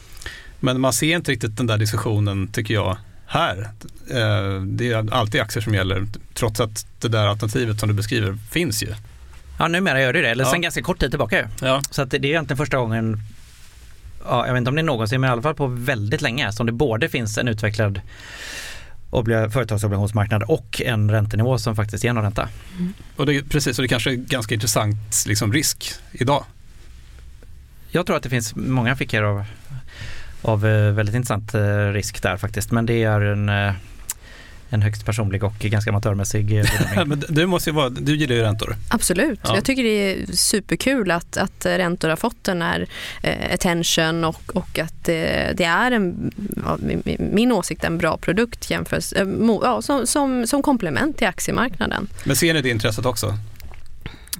[0.60, 3.70] Men man ser inte riktigt den där diskussionen tycker jag här.
[4.10, 8.38] Eh, Det är alltid aktier som gäller trots att det där alternativet som du beskriver
[8.52, 8.94] finns ju.
[9.60, 10.52] Ja numera gör det det, eller Ja.
[10.52, 11.50] sen ganska kort tid tillbaka.
[11.62, 11.82] Ja.
[11.92, 13.20] Så att det det är egentligen första gången,
[14.26, 16.52] ja, jag vet inte om det är någonsin, men i alla fall på väldigt länge
[16.52, 18.02] som det både finns en utvecklad
[19.52, 22.50] företagsobligationsmarknad och en räntenivå som faktiskt ger någon ränta.
[22.78, 22.94] Mm.
[23.16, 26.46] Och det, precis, och det kanske är ganska intressant liksom, risk idag.
[27.92, 29.46] Jag tror att det finns många fickor av,
[30.44, 32.72] av eh, väldigt intressant eh, risk där faktiskt.
[32.72, 33.74] Men det är en eh,
[34.70, 37.08] en högst personlig och ganska amatörmässig bedömning.
[37.10, 38.76] Men du, måste vara, du gillar ju räntor.
[38.90, 39.40] Absolut.
[39.44, 39.56] Ja.
[39.56, 42.88] Jag tycker det är superkul att, att räntor har fått den här
[43.54, 46.32] attention och, och att det, det är en,
[47.20, 49.04] min åsikt, en bra produkt jämfört,
[49.64, 52.08] ja, som, som, som komplement till aktiemarknaden.
[52.24, 53.38] Men ser ni det intresset också?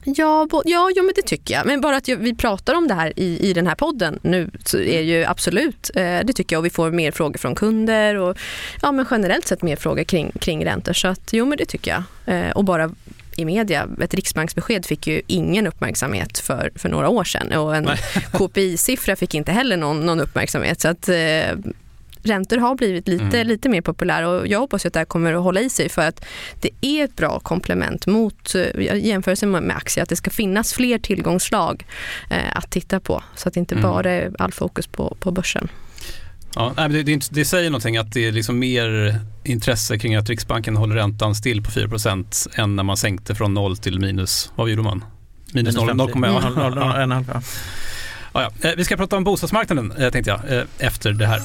[0.04, 1.66] Ja, bo, ja, ja, men det tycker jag.
[1.66, 4.80] Men bara att vi pratar om det här i, i den här podden nu så
[4.80, 6.60] är ju absolut, eh, det tycker jag.
[6.60, 8.38] Och vi får mer frågor från kunder och
[8.82, 10.94] ja, men generellt sett mer frågor kring, kring räntor.
[10.94, 12.04] Så att, jo, men det tycker jag.
[12.36, 12.92] Eh, och bara
[13.36, 17.86] i media, ett riksbanksbesked fick ju ingen uppmärksamhet för, för några år sedan och en
[18.32, 20.82] KPI-siffra fick inte heller någon, någon uppmärksamhet.
[20.82, 21.16] Så att, eh,
[22.24, 23.48] räntor har blivit lite, mm.
[23.48, 26.08] lite mer populära och jag hoppas att det här kommer att hålla i sig för
[26.08, 26.26] att
[26.62, 31.00] det är ett bra komplement mot eh, jämförelse med aktier, att det ska finnas fler
[31.00, 31.86] tillgångslag
[32.30, 33.84] eh, att titta på så att det inte mm.
[33.90, 35.68] bara är all fokus på, på börsen.
[36.56, 40.76] Ja, det, det, det, säger någonting att det är liksom mer intresse kring att Riksbanken
[40.76, 44.82] håller räntan still på 4% än när man sänkte från 0 till minus, vad gjorde
[44.82, 45.06] man?
[45.54, 47.42] Minus 0,1.
[48.34, 48.74] Ja, ja.
[48.78, 51.42] Vi ska prata om bostadsmarknaden tänkte jag efter det här.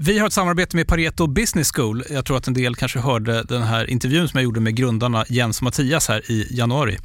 [0.00, 2.04] Vi har ett samarbete med Pareto Business School.
[2.10, 5.24] Jag tror att en del kanske hörde den här intervjun som jag gjorde med grundarna
[5.28, 6.98] Jens och Mattias här i januari.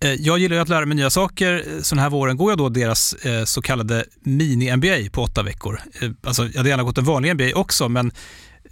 [0.00, 2.68] Eh, jag gillar att lära mig nya saker, så den här våren går jag då
[2.68, 5.80] deras eh, så kallade mini-MBA på åtta veckor.
[6.00, 8.12] Eh, alltså, jag hade gärna gått en vanlig MBA också, men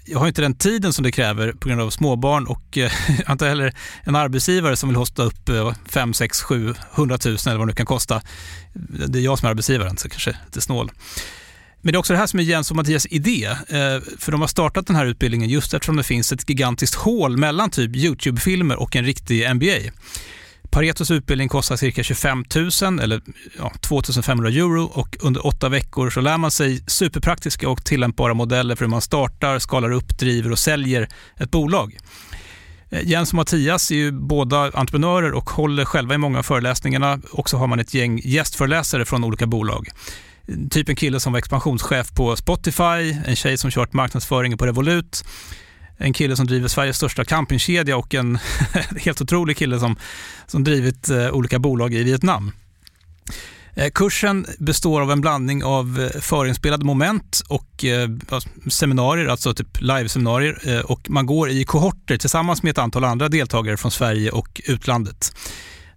[0.07, 2.91] jag har inte den tiden som det kräver på grund av småbarn och jag
[3.27, 5.51] har inte heller en arbetsgivare som vill hosta upp
[5.89, 8.23] 5, 6, 7, 100 000 eller vad det nu kan kosta.
[9.09, 10.91] Det är jag som är arbetsgivaren, så kanske lite snål.
[11.87, 13.45] Men det är också det här som är Jens och Mattias idé.
[13.45, 17.37] Eh, för de har startat den här utbildningen just eftersom det finns ett gigantiskt hål
[17.37, 19.93] mellan typ YouTube-filmer och en riktig MBA.
[20.71, 22.45] Paretos utbildning kostar cirka 25
[22.83, 23.21] 000 eller
[23.59, 28.35] ja, 2 500 euro och under åtta veckor så lär man sig superpraktiska och tillämpbara
[28.35, 31.97] modeller för hur man startar, skalar upp, driver och säljer ett bolag.
[32.91, 37.21] Eh, Jens och Mattias är ju båda entreprenörer och håller själva i många av föreläsningarna
[37.33, 39.89] och så har man ett gäng gästföreläsare från olika bolag
[40.71, 45.25] typ en kille som var expansionschef på Spotify, en tjej som kört marknadsföringen på Revolut,
[45.97, 48.39] en kille som driver Sveriges största campingkedja och en
[49.05, 49.97] helt otrolig kille som,
[50.47, 52.53] som drivit eh, olika bolag i Vietnam.
[53.75, 57.85] Eh, kursen består av en blandning av eh, förinspelade moment och
[58.29, 63.29] alltså seminarier, alltså typ liveseminarier och man går i kohorter tillsammans med ett antal andra
[63.29, 65.33] deltagare från Sverige och utlandet.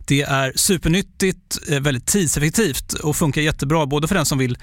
[0.10, 4.58] Det är supernyttigt, eh, väldigt tidseffektivt och funkar jättebra både för den som vill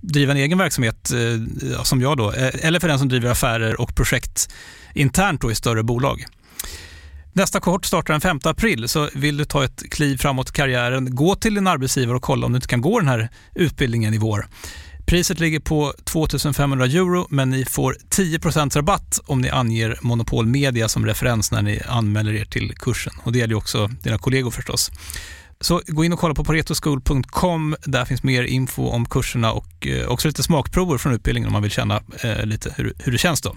[0.00, 3.80] driva en egen verksamhet, eh, som jag då, eh, eller för den som driver affärer
[3.80, 4.48] och projekt
[4.94, 6.24] internt då i större bolag.
[7.32, 11.14] Nästa kohort startar den 5 april, så vill du ta ett kliv framåt i karriären,
[11.14, 14.18] gå till din arbetsgivare och kolla om du inte kan gå den här utbildningen i
[14.18, 14.48] vår.
[15.06, 20.88] Priset ligger på 2500 euro, men ni får 10% rabatt om ni anger Monopol Media
[20.88, 23.12] som referens när ni anmäler er till kursen.
[23.22, 24.90] Och Det gäller också dina kollegor förstås.
[25.60, 27.76] Så gå in och kolla på paretoschool.com.
[27.84, 31.62] Där finns mer info om kurserna och eh, också lite smakprover från utbildningen om man
[31.62, 33.40] vill känna eh, lite hur, hur det känns.
[33.40, 33.56] då.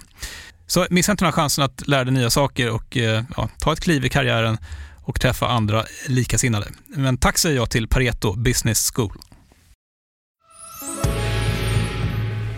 [0.66, 3.72] Så missa inte den här chansen att lära dig nya saker och eh, ja, ta
[3.72, 4.58] ett kliv i karriären
[5.04, 6.66] och träffa andra likasinnade.
[6.86, 9.18] Men tack säger jag till Pareto Business School.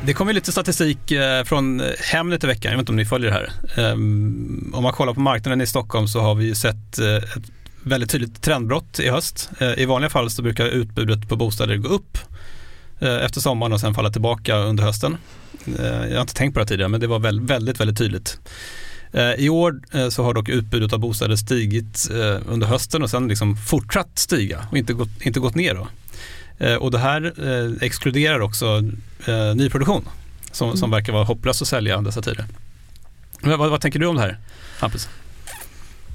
[0.07, 2.97] Det kom ju lite statistik eh, från eh, Hemnet i veckan, jag vet inte om
[2.97, 3.53] ni följer det här.
[3.93, 7.51] Ehm, om man kollar på marknaden i Stockholm så har vi ju sett eh, ett
[7.83, 9.51] väldigt tydligt trendbrott i höst.
[9.77, 12.19] I vanliga fall så brukar utbudet på bostäder gå upp
[13.01, 15.17] efter sommaren och sen falla tillbaka under hösten.
[16.09, 18.39] Jag har inte tänkt på det tidigare men det var väldigt, väldigt tydligt.
[19.39, 22.11] I år så har dock utbudet av bostäder stigit
[22.47, 25.75] under hösten och sen liksom fortsatt stiga och inte gått, inte gått ner.
[25.75, 25.87] Då.
[26.79, 27.33] Och det här
[27.85, 28.83] exkluderar också
[29.27, 30.09] eh, nyproduktion
[30.51, 30.77] som, mm.
[30.77, 32.45] som verkar vara hopplöst att sälja dessa tider.
[33.41, 34.39] vad, vad tänker du om det här,
[34.79, 35.09] Hampus?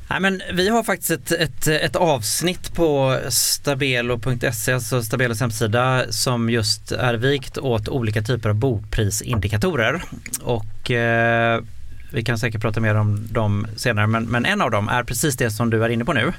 [0.10, 6.50] Nej, men vi har faktiskt ett, ett, ett avsnitt på stabelo.se, alltså Stabelos hemsida, som
[6.50, 10.04] just är vikt åt olika typer av boprisindikatorer.
[10.42, 11.62] Och eh,
[12.12, 15.38] vi kan säkert prata mer om dem senare, men, men en av dem är precis
[15.38, 16.34] det som du är inne på nu.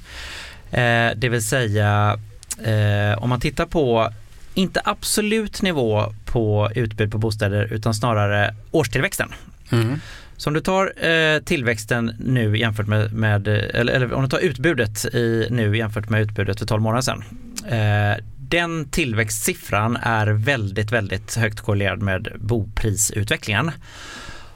[0.71, 2.19] Eh, det vill säga
[2.63, 4.11] Eh, om man tittar på,
[4.59, 9.33] inte absolut nivå på utbud på bostäder utan snarare årstillväxten.
[9.71, 10.01] Mm.
[10.37, 14.39] Så om du tar eh, tillväxten nu jämfört med, med eller, eller, om du tar
[14.39, 17.25] utbudet i, nu jämfört med utbudet för 12 månader sedan.
[17.69, 23.71] Eh, den tillväxtsiffran är väldigt, väldigt högt korrelerad med boprisutvecklingen.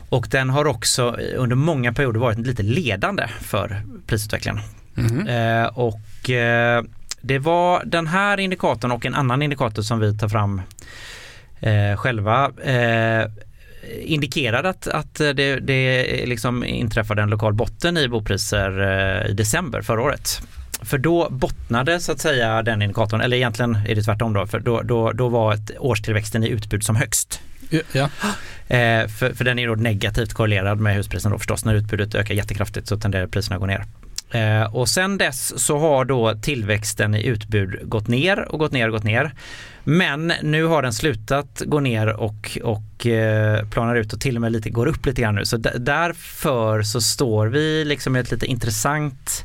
[0.09, 4.61] Och den har också under många perioder varit lite ledande för prisutvecklingen.
[4.97, 5.27] Mm.
[5.27, 6.83] Eh, och eh,
[7.23, 10.63] det var den här indikatorn och en annan indikator som vi tar fram
[11.61, 13.27] eh, själva eh,
[14.01, 19.83] indikerade att, att det, det liksom inträffade en lokal botten i bopriser eh, i december
[19.83, 20.43] förra året.
[20.83, 24.61] För då bottnade så att säga den indikatorn, eller egentligen är det tvärtom då, för
[24.61, 27.41] då, då, då var ett årstillväxten i utbud som högst.
[27.93, 28.09] Ja.
[28.69, 31.65] Eh, för, för den är då negativt korrelerad med husprisen då förstås.
[31.65, 33.85] När utbudet ökar jättekraftigt så tenderar priserna att gå ner.
[34.33, 38.87] Eh, och sen dess så har då tillväxten i utbud gått ner och gått ner
[38.87, 39.33] och gått ner.
[39.85, 44.41] Men nu har den slutat gå ner och, och eh, planar ut och till och
[44.41, 45.45] med lite går upp lite grann nu.
[45.45, 49.45] Så därför så står vi liksom i ett lite intressant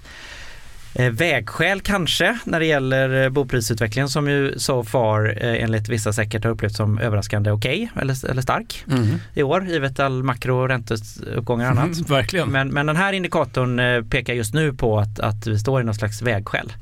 [0.94, 6.44] vägskäl kanske när det gäller eh, boprisutvecklingen som ju so far eh, enligt vissa säkert
[6.44, 9.16] har upplevts som överraskande okej okay, eller, eller stark mm.
[9.34, 11.98] i år givet all makro och ränteuppgångar och annat.
[11.98, 12.50] Mm, verkligen.
[12.50, 15.96] Men, men den här indikatorn pekar just nu på att, att vi står i någon
[15.96, 16.74] slags vägskäl.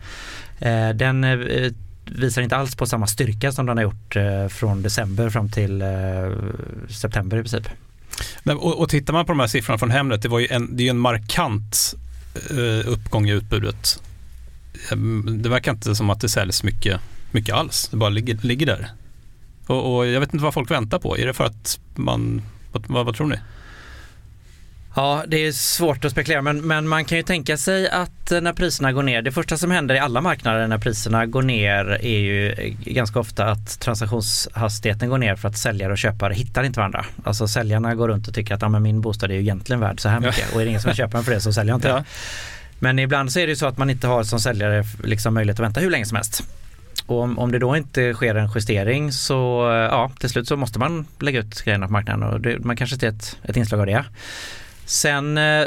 [0.96, 1.26] Den
[2.06, 4.16] visar inte alls på samma styrka som den har gjort
[4.54, 5.84] från december fram till
[6.90, 7.68] september i princip.
[8.44, 10.84] Och, och tittar man på de här siffrorna från Hemnet, det var ju en, det
[10.84, 11.96] är en markant
[12.36, 14.02] Eh, uppgång i utbudet
[14.92, 17.88] ehm, det verkar inte som att det säljs mycket, mycket alls.
[17.92, 18.90] Det bara ligger, ligger där.
[19.68, 21.18] Och, och, jag vet inte vad folk väntar på.
[21.18, 23.36] Är det för att man, vad, vad tror ni?
[24.96, 28.54] Ja, det är svårt att spekulera men, men man kan ju tänka sig att när
[28.54, 32.20] priserna går ner, det första som händer i alla marknader när priserna går ner är
[32.20, 37.06] ju ganska ofta att transaktionshastigheten går ner för att säljare och köpare hittar inte varandra.
[37.24, 40.00] Alltså säljarna går runt och tycker att ja, men min bostad är ju egentligen värd
[40.00, 41.72] så här mycket och är det ingen som vill köpa den för det så säljer
[41.72, 41.88] jag inte.
[41.88, 42.04] Ja.
[42.80, 45.66] Men ibland så är det så att man inte har som säljare liksom möjlighet att
[45.66, 46.44] vänta hur länge som helst.
[47.06, 50.80] Och om, om det då inte sker en justering så ja, till slut så måste
[50.80, 53.86] man lägga ut grejerna på marknaden och det, man kanske ser ett, ett inslag av
[53.86, 54.06] det.
[54.86, 55.64] Sen eh,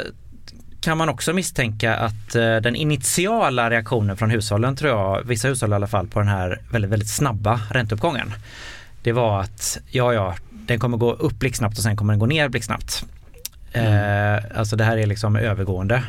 [0.81, 5.71] kan man också misstänka att eh, den initiala reaktionen från hushållen tror jag, vissa hushåll
[5.71, 8.33] i alla fall, på den här väldigt, väldigt snabba ränteuppgången.
[9.03, 12.25] Det var att ja, ja, den kommer gå upp blixtsnabbt och sen kommer den gå
[12.25, 13.05] ner blixtsnabbt.
[13.73, 14.35] Mm.
[14.35, 16.03] Eh, alltså det här är liksom övergående.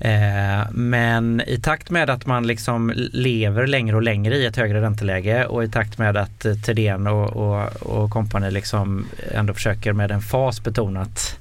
[0.00, 4.80] Eh, men i takt med att man liksom lever längre och längre i ett högre
[4.80, 9.92] ränteläge och i takt med att eh, Thedéen och, och, och company liksom ändå försöker
[9.92, 11.33] med en fas betona att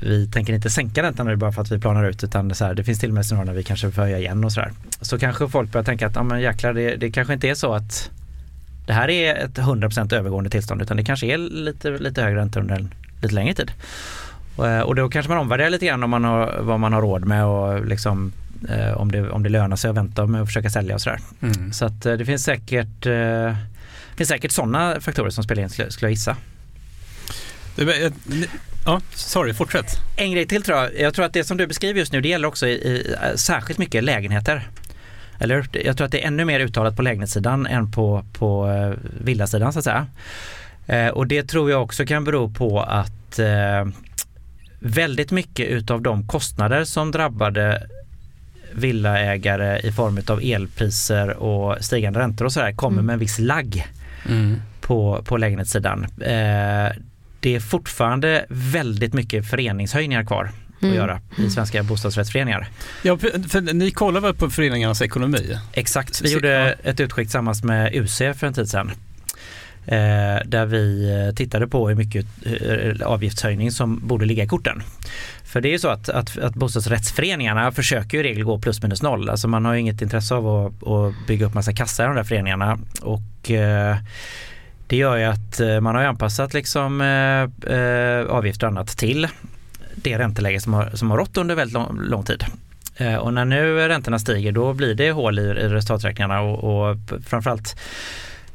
[0.00, 2.64] vi tänker inte sänka räntan nu bara för att vi planar ut utan det, så
[2.64, 4.72] här, det finns till och med scenarier när vi kanske får höja igen och sådär.
[5.00, 7.74] Så kanske folk börjar tänka att ja, men jäklar det, det kanske inte är så
[7.74, 8.10] att
[8.86, 12.60] det här är ett 100% övergående tillstånd utan det kanske är lite, lite högre ränta
[12.60, 13.72] under en lite längre tid.
[14.58, 17.24] Eh, och då kanske man omvärderar lite grann om man har, vad man har råd
[17.24, 18.32] med och liksom,
[18.68, 21.20] eh, om, det, om det lönar sig att vänta med att försöka sälja och sådär.
[21.40, 21.72] Mm.
[21.72, 23.56] Så att eh, det finns säkert, eh,
[24.16, 26.36] finns säkert sådana faktorer som spelar in skulle jag gissa.
[28.86, 29.86] Ja, sorry, fortsätt.
[30.16, 31.00] En grej till tror jag.
[31.00, 33.78] Jag tror att det som du beskriver just nu det gäller också i, i särskilt
[33.78, 34.68] mycket lägenheter.
[35.38, 38.68] Eller Jag tror att det är ännu mer uttalat på lägenhetssidan än på, på
[39.20, 40.06] villasidan så att säga.
[40.86, 43.86] Eh, och det tror jag också kan bero på att eh,
[44.78, 47.86] väldigt mycket utav de kostnader som drabbade
[48.72, 53.06] villaägare i form av elpriser och stigande räntor och sådär kommer mm.
[53.06, 53.86] med en viss lagg
[54.28, 54.62] mm.
[54.80, 56.06] på, på lägenhetssidan.
[56.20, 56.96] Eh,
[57.40, 60.92] det är fortfarande väldigt mycket föreningshöjningar kvar mm.
[60.92, 62.68] att göra i svenska bostadsrättsföreningar.
[63.02, 65.58] Ja, för ni kollar väl på föreningarnas ekonomi?
[65.72, 68.92] Exakt, vi gjorde ett utskick tillsammans med UC för en tid sedan
[69.88, 74.82] Eh, där vi eh, tittade på hur mycket eh, avgiftshöjning som borde ligga i korten.
[75.44, 79.02] För det är ju så att, att, att bostadsrättsföreningarna försöker i regel gå plus minus
[79.02, 79.28] noll.
[79.28, 82.16] Alltså man har ju inget intresse av att, att bygga upp massa kassa i de
[82.16, 82.78] där föreningarna.
[83.02, 83.96] Och eh,
[84.86, 89.28] det gör ju att man har anpassat liksom, eh, avgifter och annat till
[89.94, 92.44] det ränteläge som har, som har rått under väldigt lång, lång tid.
[92.96, 96.96] Eh, och när nu räntorna stiger då blir det hål i, i resultaträkningarna och, och
[97.26, 97.76] framförallt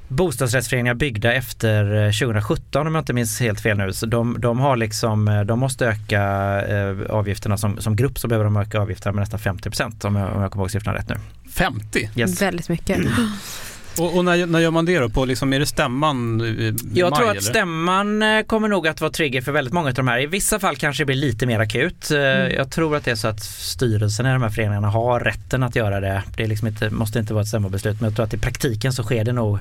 [0.07, 3.93] bostadsrättsföreningar byggda efter 2017 eh, om jag inte minns helt fel nu.
[3.93, 6.21] Så de, de har liksom, eh, de måste öka
[6.67, 10.15] eh, avgifterna som, som grupp så behöver de öka avgifterna med nästan 50 procent om
[10.15, 11.15] jag, om jag kommer ihåg siffran rätt nu.
[11.51, 12.09] 50?
[12.15, 12.41] Yes.
[12.41, 12.99] Väldigt mycket.
[13.97, 15.09] Och, och när, när, gör man det då?
[15.09, 17.41] På liksom, är det stämman i Jag maj, tror att eller?
[17.41, 20.19] stämman kommer nog att vara trigger för väldigt många av de här.
[20.19, 22.11] I vissa fall kanske det blir lite mer akut.
[22.11, 22.51] Mm.
[22.51, 25.75] Jag tror att det är så att styrelsen i de här föreningarna har rätten att
[25.75, 26.23] göra det.
[26.37, 29.03] Det liksom inte, måste inte vara ett stämmobeslut men jag tror att i praktiken så
[29.03, 29.59] sker det nog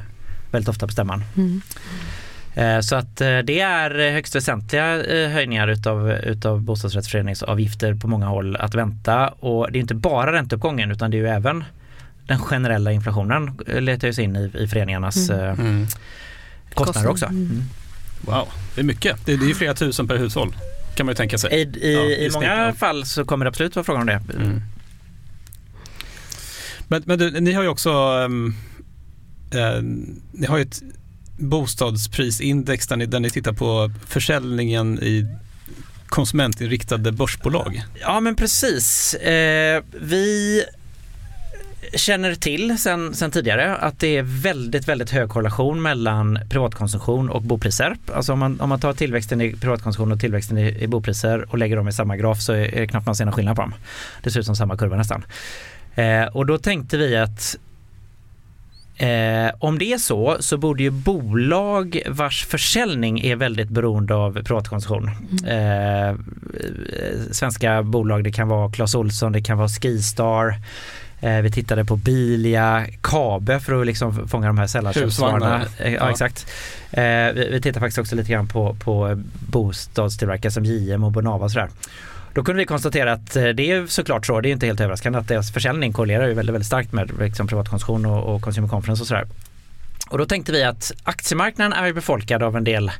[0.50, 1.24] väldigt ofta på stämman.
[1.36, 1.62] Mm.
[2.54, 8.26] Eh, så att eh, det är högst väsentliga eh, höjningar utav, utav bostadsrättsföreningsavgifter på många
[8.26, 11.64] håll att vänta och det är inte bara ränteuppgången utan det är ju även
[12.30, 15.40] den generella inflationen letar ju sig in i, i föreningarnas Mm.
[15.44, 15.86] eh, Mm.
[16.74, 17.26] kostnader också.
[17.26, 17.42] Mm.
[17.44, 17.62] Mm.
[18.20, 19.26] Wow, det är mycket.
[19.26, 20.54] Det, det är ju flera tusen per hushåll
[20.94, 21.52] kan man ju tänka sig.
[21.52, 22.72] I, i, Ja, i många snitt, ja.
[22.72, 24.20] fall så kommer det absolut vara frågan om det.
[24.36, 24.62] Mm.
[26.88, 28.54] Men, men du, ni har ju också ehm,
[29.54, 29.82] eh,
[30.32, 30.82] ni har ju ett
[31.38, 35.26] bostadsprisindex där ni, där ni tittar på försäljningen i
[36.08, 37.82] konsumentinriktade börsbolag.
[38.00, 39.14] Ja men precis.
[39.14, 40.62] Eh, vi
[41.94, 47.42] känner till sen, sen tidigare att det är väldigt, väldigt hög korrelation mellan privatkonsumtion och
[47.42, 47.96] bopriser.
[48.14, 51.58] Alltså om man, om man tar tillväxten i privatkonsumtion och tillväxten i, i bopriser och
[51.58, 53.74] lägger dem i samma graf så är det knappt man ser någon skillnad på dem.
[54.22, 55.24] Det ser ut som samma kurva nästan.
[55.94, 57.56] Eh, och då tänkte vi att
[59.00, 64.42] Eh, om det är så så borde ju bolag vars försäljning är väldigt beroende av
[64.42, 65.10] privatkonsumtion.
[65.46, 66.14] Eh,
[67.30, 70.54] svenska bolag, det kan vara Clas Ohlson, det kan vara Skistar.
[71.20, 75.62] Eh, vi tittade på Bilia, Kabe för att liksom fånga de här sällanköpsvarorna.
[75.78, 76.10] Eh, ja, Ja.
[76.10, 76.46] exakt.
[76.90, 77.02] Eh,
[77.34, 81.50] vi, vi tittar faktiskt också lite grann på, på bostadstillverkare som JM och Bonava och
[81.50, 81.68] sådär.
[82.34, 85.28] Då kunde vi konstatera att det är såklart så, det är inte helt överraskande att
[85.28, 89.06] deras försäljning korrelerar ju väldigt, väldigt starkt med liksom, privatkonsumtion och, och consumer conference och
[89.06, 89.26] sådär.
[90.08, 92.90] Och då tänkte vi att aktiemarknaden är befolkad av en del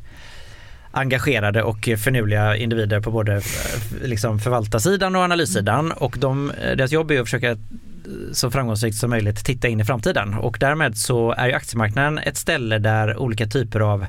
[0.92, 3.42] engagerade och förnuliga individer på både
[4.04, 7.56] liksom förvaltarsidan och analyssidan och de, deras jobb är att försöka
[8.32, 12.36] så framgångsrikt som möjligt titta in i framtiden och därmed så är ju aktiemarknaden ett
[12.36, 14.06] ställe där olika typer av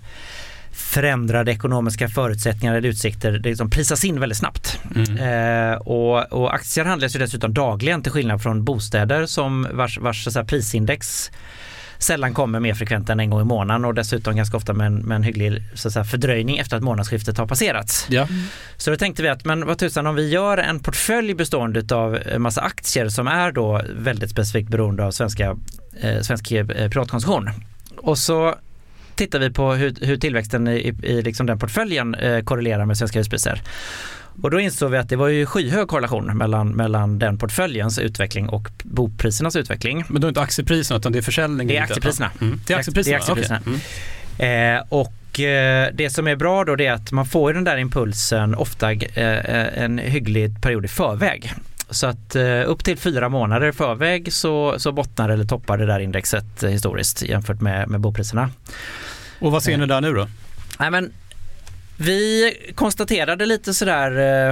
[0.71, 4.79] förändrade ekonomiska förutsättningar eller utsikter det liksom prisas in väldigt snabbt.
[4.95, 5.17] Mm.
[5.17, 10.27] Eh, och, och aktier handlas ju dessutom dagligen till skillnad från bostäder som vars, vars
[10.47, 11.31] prisindex
[12.03, 14.95] sällan kommer mer frekvent än en gång i månaden och dessutom ganska ofta med en,
[14.95, 18.07] med en hygglig säga, fördröjning efter att månadsskiftet har passerats.
[18.09, 18.27] Ja.
[18.77, 22.17] Så då tänkte vi att men vad tusan om vi gör en portfölj bestående av
[22.25, 25.57] en massa aktier som är då väldigt specifikt beroende av svenska,
[26.01, 27.49] eh, svensk eh, privatkonsumtion.
[27.97, 28.55] Och så
[29.15, 33.19] tittar vi på hur, hur tillväxten i, i liksom den portföljen eh, korrelerar med svenska
[33.19, 33.61] huspriser.
[34.41, 38.49] Och då insåg vi att det var ju skyhög korrelation mellan, mellan den portföljens utveckling
[38.49, 40.03] och boprisernas utveckling.
[40.07, 41.67] Men då är det inte aktiepriserna utan det är försäljningen?
[41.67, 42.31] Det är aktiepriserna.
[42.41, 42.61] Mm.
[42.67, 43.17] Det är aktiepriserna?
[43.17, 43.59] Det är aktiepriserna.
[43.61, 43.73] Okej.
[44.39, 44.77] Mm.
[44.77, 47.77] Eh, och eh, det som är bra då det är att man får den där
[47.77, 51.53] impulsen ofta eh, en hygglig period i förväg.
[51.89, 55.85] Så att eh, upp till fyra månader i förväg så, så bottnar eller toppar det
[55.85, 58.49] där indexet eh, historiskt jämfört med, med bopriserna.
[59.39, 60.27] Och vad ser ni där nu då?
[60.79, 61.11] Nej, men
[62.01, 64.49] vi konstaterade lite sådär eh,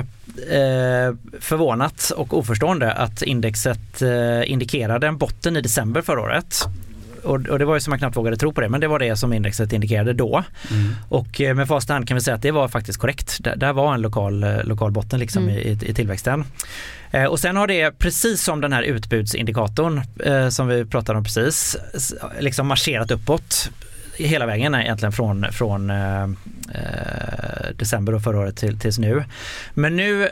[0.60, 6.68] eh, förvånat och oförstående att indexet eh, indikerade en botten i december förra året.
[7.24, 9.00] Och, och det var ju som man knappt vågade tro på det, men det var
[9.00, 10.43] det som indexet indikerade då.
[10.72, 10.95] Mm.
[11.10, 13.38] Och eh, med facit i hand kan vi säga att det var faktiskt korrekt.
[13.43, 15.56] Där, där var en lokal, eh, lokal botten liksom Mm.
[15.56, 16.45] i, i, i tillväxten.
[17.12, 21.24] Eh, och sen har det, precis som den här utbudsindikatorn eh, som vi pratade om
[21.24, 21.78] precis,
[22.39, 23.70] liksom marscherat uppåt
[24.28, 26.30] hela vägen egentligen från, från eh, eh,
[27.76, 29.24] december och förra året till, tills nu.
[29.74, 30.30] Men nu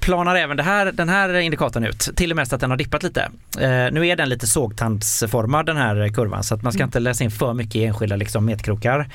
[0.00, 3.02] planar även här, den här indikatorn ut, till och med så att den har dippat
[3.02, 3.20] lite.
[3.60, 7.24] Eh, nu är den lite sågtandsformad den här kurvan så att man ska inte läsa
[7.24, 9.08] in för mycket i enskilda liksom, metkrokar.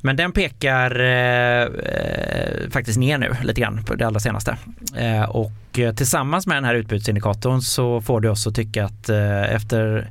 [0.00, 4.56] Men den pekar eh, eh, faktiskt ner nu lite grann på det allra senaste.
[4.96, 9.08] Eh, och eh, tillsammans med den här utbudsindikatorn så får det oss att tycka att
[9.50, 10.10] efter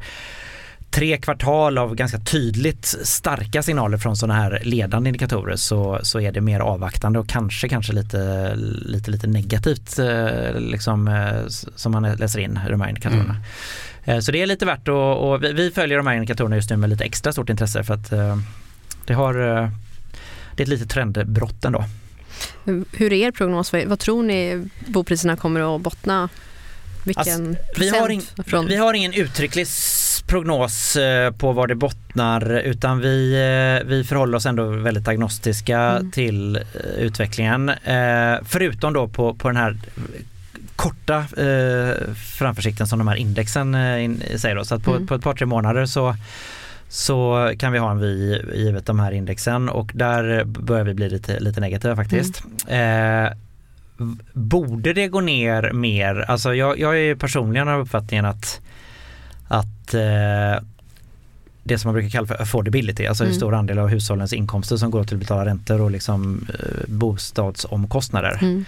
[0.92, 6.32] tre kvartal av ganska tydligt starka signaler från sådana här ledande indikatorer så, så är
[6.32, 8.54] det mer avvaktande och kanske, kanske lite,
[8.86, 13.36] lite, lite negativt eh, liksom, eh, som man läser in i de här indikatorerna.
[14.04, 16.70] Eh, Så det är lite värt att, och vi- vi följer de här indikatorerna just
[16.70, 18.10] nu med lite extra stort intresse för att
[19.06, 21.84] det har det är ett litet trendbrott ändå.
[22.92, 23.74] Hur är er prognos?
[23.86, 26.30] Vad tror ni bopriserna kommer att bottna?
[27.04, 28.34] Vilken vi har procent?
[28.50, 28.66] från...
[28.68, 29.68] Vi har ingen uttrycklig
[30.30, 35.80] prognos eh, på var det bottnar utan vi, eh, vi förhåller oss ändå väldigt agnostiska
[35.80, 36.12] Mm.
[36.12, 36.62] till eh,
[36.98, 37.70] utvecklingen.
[37.70, 39.78] Eh, Förutom då på, på den här
[40.76, 44.66] korta eh, framförsikten som de här indexen eh, in, säger då.
[44.66, 45.08] Så att på, Mm.
[45.08, 46.16] på ett par tre månader så
[46.92, 51.10] så kan vi ha en vi givet de här indexen och där börjar vi bli
[51.10, 52.44] lite, lite negativa faktiskt.
[52.68, 52.78] Eh,
[53.98, 56.26] v- borde det gå ner mer?
[56.28, 58.62] Alltså jag, jag är personligen av uppfattningen att,
[59.50, 60.64] att eh,
[61.64, 63.38] det som man brukar kalla för affordability, alltså hur Mm.
[63.40, 68.38] stor andel av hushållens inkomster som går till att betala räntor och liksom, eh, bostadsomkostnader.
[68.42, 68.66] Mm.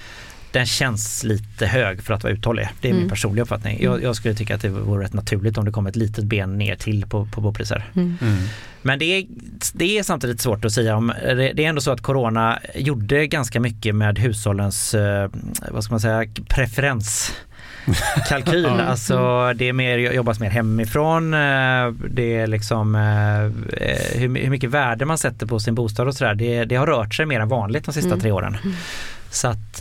[0.52, 2.70] Den känns lite hög för att vara uthållig.
[2.82, 3.10] Det är min Mm.
[3.10, 3.78] personliga uppfattning.
[3.84, 6.58] Jag, jag skulle tycka att det vore rätt naturligt om det kom ett litet ben
[6.58, 7.90] ner till på, på bopriser.
[7.96, 8.18] Mm.
[8.22, 8.38] Mm.
[8.82, 9.26] Men det är,
[9.74, 11.08] det är samtidigt svårt att säga om.
[11.24, 15.30] Det det är ändå så att corona gjorde ganska mycket med hushållens, eh,
[15.72, 17.32] vad ska man säga, preferens
[18.30, 18.66] kalkyl.
[18.66, 21.32] alltså det är mer, jobbas mer hemifrån.
[22.10, 22.96] Det är liksom
[24.14, 26.36] hur, hur mycket värde man sätter på sin bostad och sådär.
[26.36, 28.20] Det, det har rört sig mer än vanligt de sista mm.
[28.20, 28.58] tre åren.
[29.30, 29.80] Så att,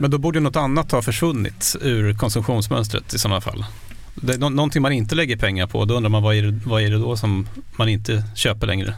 [0.00, 3.64] Men då borde något annat ha försvunnit ur konsumtionsmönstret i sådana fall?
[4.14, 6.82] Det är någonting man inte lägger pengar på, då undrar man vad är det, vad
[6.82, 8.94] är det då som man inte köper längre?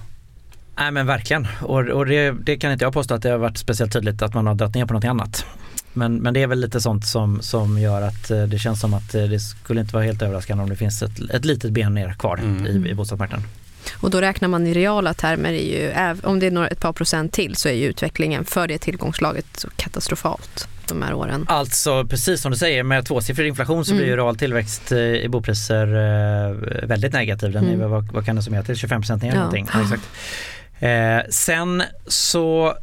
[0.77, 3.59] Nej men verkligen och, och det, det, kan inte jag påstå att det har varit
[3.59, 5.47] speciellt tydligt att man har dragit ner på något annat.
[5.93, 8.95] Men, men det är väl lite sånt som, som gör att eh, det känns som
[8.95, 11.95] att eh, det skulle inte vara helt överraskande om det finns ett, ett litet ben
[11.95, 12.87] ner kvar mm.
[12.87, 13.47] i, i bostadsmarknaden.
[13.93, 16.93] Och då räknar man i reala termer, är ju, om det är några, ett par
[16.93, 21.45] procent till så är ju utvecklingen för det tillgångslaget katastrofalt de här åren.
[21.49, 23.99] Alltså precis som du säger med tvåsiffrig inflation så mm.
[23.99, 25.87] blir ju real tillväxt eh, i bopriser
[26.87, 27.53] väldigt negativ.
[27.53, 27.91] Den är, mm.
[27.91, 28.77] vad, vad kan det summera till?
[28.77, 29.35] 25 ner ja.
[29.35, 29.69] någonting.
[29.73, 30.03] Ja, exakt.
[30.81, 32.75] Eh, sen så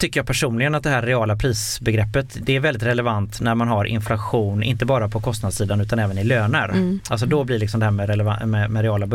[0.00, 3.84] tycker jag personligen att det här reala prisbegreppet det är väldigt relevant när man har
[3.84, 6.68] inflation, inte bara på kostnadssidan utan även i löner.
[6.68, 7.00] Mm.
[7.08, 9.06] Alltså då blir liksom det här med, med, med reala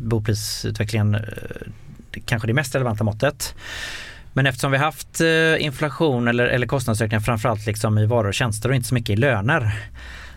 [0.00, 1.20] boprisutvecklingen eh,
[2.24, 3.54] kanske det mest relevanta måttet.
[4.32, 8.68] Men eftersom vi haft eh, inflation eller, eller kostnadsökningar framförallt liksom i varor och tjänster
[8.68, 9.74] och inte så mycket i löner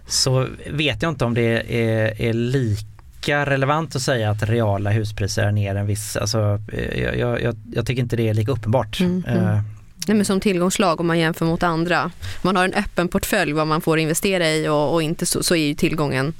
[0.07, 5.43] så vet jag inte om det är, är lika relevant att säga att reala huspriser
[5.43, 8.99] är ner en viss, alltså eh, jag, jag, jag tycker inte det är lika uppenbart.
[8.99, 9.59] Mm, mm.
[10.07, 12.11] Nej, men som tillgångslag om man jämför mot andra.
[12.41, 15.55] Man har en öppen portfölj vad man får investera i och, och inte så, så,
[15.55, 16.33] är ju tillgången,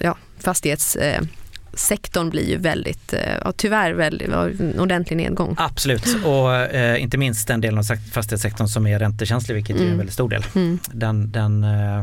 [0.00, 3.14] ja, fastighetssektorn blir ju väldigt,
[3.44, 5.54] ja, tyvärr väldigt, en ordentlig nedgång.
[5.58, 9.88] Absolut och eh, inte minst den delen av fastighetssektorn som är räntekänslig vilket mm.
[9.88, 10.44] är en väldigt stor del.
[10.54, 10.78] Mm.
[10.92, 12.02] Den, den eh,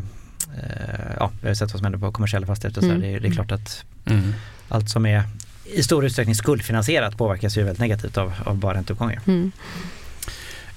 [0.55, 2.82] Eh, ja, vi har sett vad som händer på kommersiella fastigheter.
[2.82, 3.01] Så mm.
[3.01, 4.34] det, det, är klart att mm.
[4.70, 5.24] allt som är
[5.63, 9.22] i stor utsträckning skuldfinansierat påverkas ju väldigt negativt av, av bara ränteuppgångar.
[9.28, 9.51] Mm.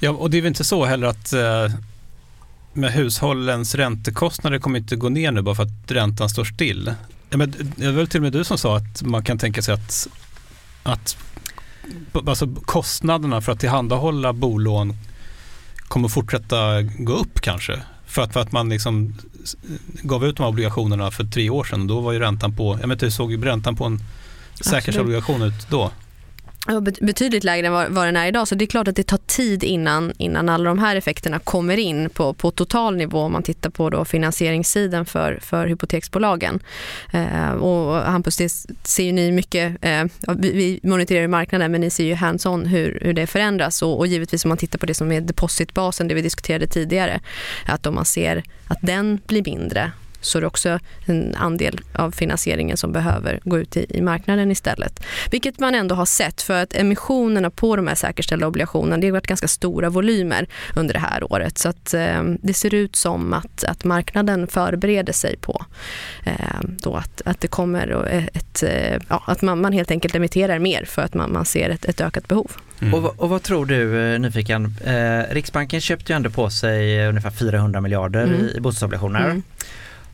[0.01, 1.75] Ja, och det är väl inte så heller att eh,
[2.73, 6.95] med hushållens räntekostnader kommer inte gå ner nu bara för att räntan står still.
[7.31, 9.63] Ja, men det är väl till och med du som sa att man kan tänka
[9.63, 10.09] sig att,
[10.83, 11.17] att
[12.27, 14.97] alltså kostnaderna för att tillhandahålla bolån
[15.89, 17.83] kommer fortsätta gå upp kanske?
[18.07, 19.15] För att, för att man liksom
[20.03, 21.87] gav ut de här obligationerna för tre år sedan.
[21.87, 24.01] Då var ju räntan på, jag vet inte, hur såg ju räntan på en
[24.61, 25.91] säkerhetsobligation ut då?
[27.01, 28.49] Betydligt lägre än vad, den är idag.
[28.49, 31.77] Så det är klart att det tar tid innan, innan alla de här effekterna kommer
[31.77, 36.61] in på, på total nivå om man tittar på då finansieringssidan för, för hypoteksbolagen.
[37.13, 38.49] Eh, och Hampus, det
[38.85, 40.05] ser ju ni mycket, eh,
[40.39, 44.07] vi, vi monitorerar marknaden men ni ser ju hands-on hur, hur det förändras och, och
[44.07, 47.21] givetvis om man tittar på det som är depositbasen, det vi diskuterade tidigare,
[47.67, 52.11] att om man ser att den blir mindre så är det också en andel av
[52.11, 55.03] finansieringen som behöver gå ut i, i marknaden istället.
[55.31, 59.13] Vilket man ändå har sett för att emissionerna på de här säkerställda obligationerna det har
[59.13, 60.47] varit ganska stora volymer
[60.77, 61.59] under det här året.
[61.59, 65.65] Så att eh, det ser ut som att, att marknaden förbereder sig på
[66.25, 70.59] eh, då att, att det kommer ett, eh, ja, att man, man helt enkelt emitterar
[70.59, 72.51] mer för att man, man ser ett, ett ökat behov.
[72.81, 72.95] Mm.
[72.95, 77.31] Och, och, vad tror du, eh, nyfiken, eh, Riksbanken köpte ju ändå på sig ungefär
[77.31, 78.41] 400 miljarder mm.
[78.41, 79.25] i, i bostadsobligationer.
[79.25, 79.43] Mm.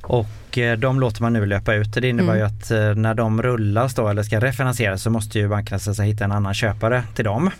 [0.08, 1.92] Och eh, de låter man nu löpa ut.
[1.92, 2.38] Det innebär mm.
[2.38, 6.02] ju att eh, när de rullas då eller ska refinansieras så måste ju bankerna så
[6.02, 7.50] hitta en annan köpare till dem.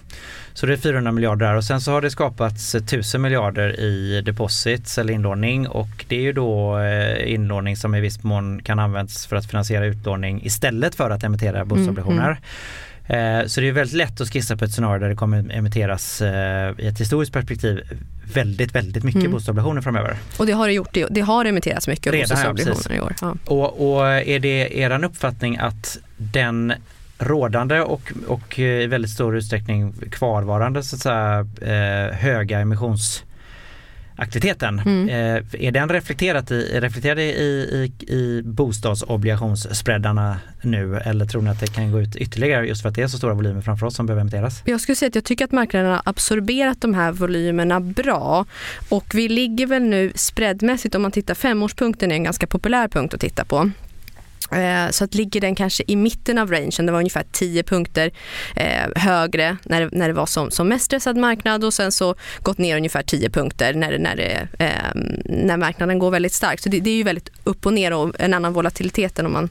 [0.52, 4.22] Så det är 400 miljarder där och sen så har det skapats 1000 miljarder i
[4.24, 8.78] deposits eller inlåning och det är ju då eh, inlåning som i viss mån kan
[8.78, 12.26] användas för att finansiera utlåning istället för att emittera bostadsobligationer.
[12.26, 12.38] Mm.
[13.08, 13.48] Mm.
[13.48, 16.22] Så det är väldigt lätt att skissa på ett scenario där det kommer emitteras
[16.78, 17.80] i ett historiskt perspektiv
[18.34, 19.32] väldigt, väldigt mycket mm.
[19.32, 20.16] bostadsobligationer framöver.
[20.38, 23.14] Och det har det gjort, det har emitterats mycket Redan, bostadsobligationer i år.
[23.20, 23.34] Ja.
[23.44, 26.72] Och, och, är det er uppfattning att den
[27.18, 33.24] rådande och, och i väldigt stor utsträckning kvarvarande så att säga, eh, höga emissions
[34.16, 34.78] aktiviteten.
[34.78, 35.08] Mm.
[35.08, 41.60] Eh, är den reflekterad i, reflekterad i, i, i bostadsobligationsspreadarna nu eller tror ni att
[41.60, 43.96] det kan gå ut ytterligare just för att det är så stora volymer framför oss
[43.96, 44.62] som behöver emitteras?
[44.64, 48.44] Jag skulle säga att jag tycker att marknaden har absorberat de här volymerna bra
[48.88, 53.14] och vi ligger väl nu spreadmässigt om man tittar femårspunkten är en ganska populär punkt
[53.14, 53.70] att titta på.
[54.52, 58.10] Eh, så att ligger den kanske i mitten av rangen, det var ungefär 10 punkter
[58.56, 62.14] eh, högre när det, när det var som, som mest stressad marknad och sen så
[62.42, 66.62] gått ner ungefär 10 punkter när, när, det, eh, ehm, när marknaden går väldigt starkt.
[66.62, 69.32] Så det, det, är ju väldigt upp och ner och en annan volatilitet än om
[69.32, 69.48] man,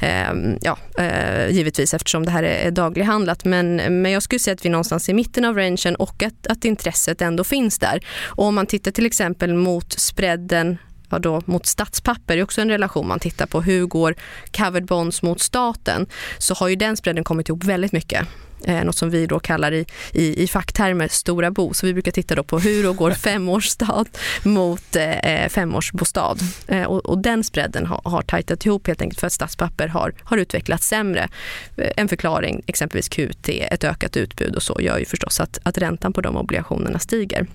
[0.00, 3.44] eh, ja eh, givetvis eftersom det här är daglighandlat.
[3.44, 6.46] Men, men jag skulle säga att vi är någonstans i mitten av rangen och att,
[6.46, 8.06] att intresset ändå finns där.
[8.24, 10.78] Och om man tittar till exempel mot spreaden
[11.10, 13.60] ja då, mot statspapper, det är också en relation man tittar på.
[13.60, 14.14] Hur går
[14.56, 16.06] covered bonds mot staten?
[16.38, 18.28] Så har ju den spreaden kommit ihop väldigt mycket
[18.64, 21.74] eh, något som vi då kallar i, i, i facktermer stora bo.
[21.74, 24.04] Så vi brukar titta då på hur då går femårsstad
[24.42, 26.36] mot eh, femårsbostad.
[26.68, 30.14] Eh, och, och, den spreaden har, har tajtat ihop helt enkelt för att statspapper har,
[30.22, 31.28] har utvecklats sämre.
[31.76, 35.78] Eh, en förklaring, exempelvis QT, ett ökat utbud och så gör ju förstås att, att
[35.78, 37.46] räntan på de obligationerna stiger.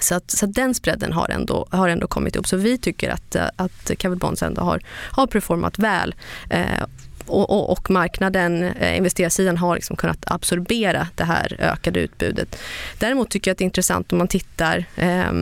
[0.00, 2.46] Så, att, så att den spreaden har ändå, har ändå kommit upp.
[2.46, 4.80] Så vi tycker att, eh, att covered bonds ändå har,
[5.10, 6.14] har performat väl.
[6.50, 6.84] Eh,
[7.26, 12.58] och, och, och, marknaden, eh, investerarsidan har liksom kunnat absorbera det här ökade utbudet.
[12.98, 15.32] Däremot tycker jag att det är intressant om man tittar eh,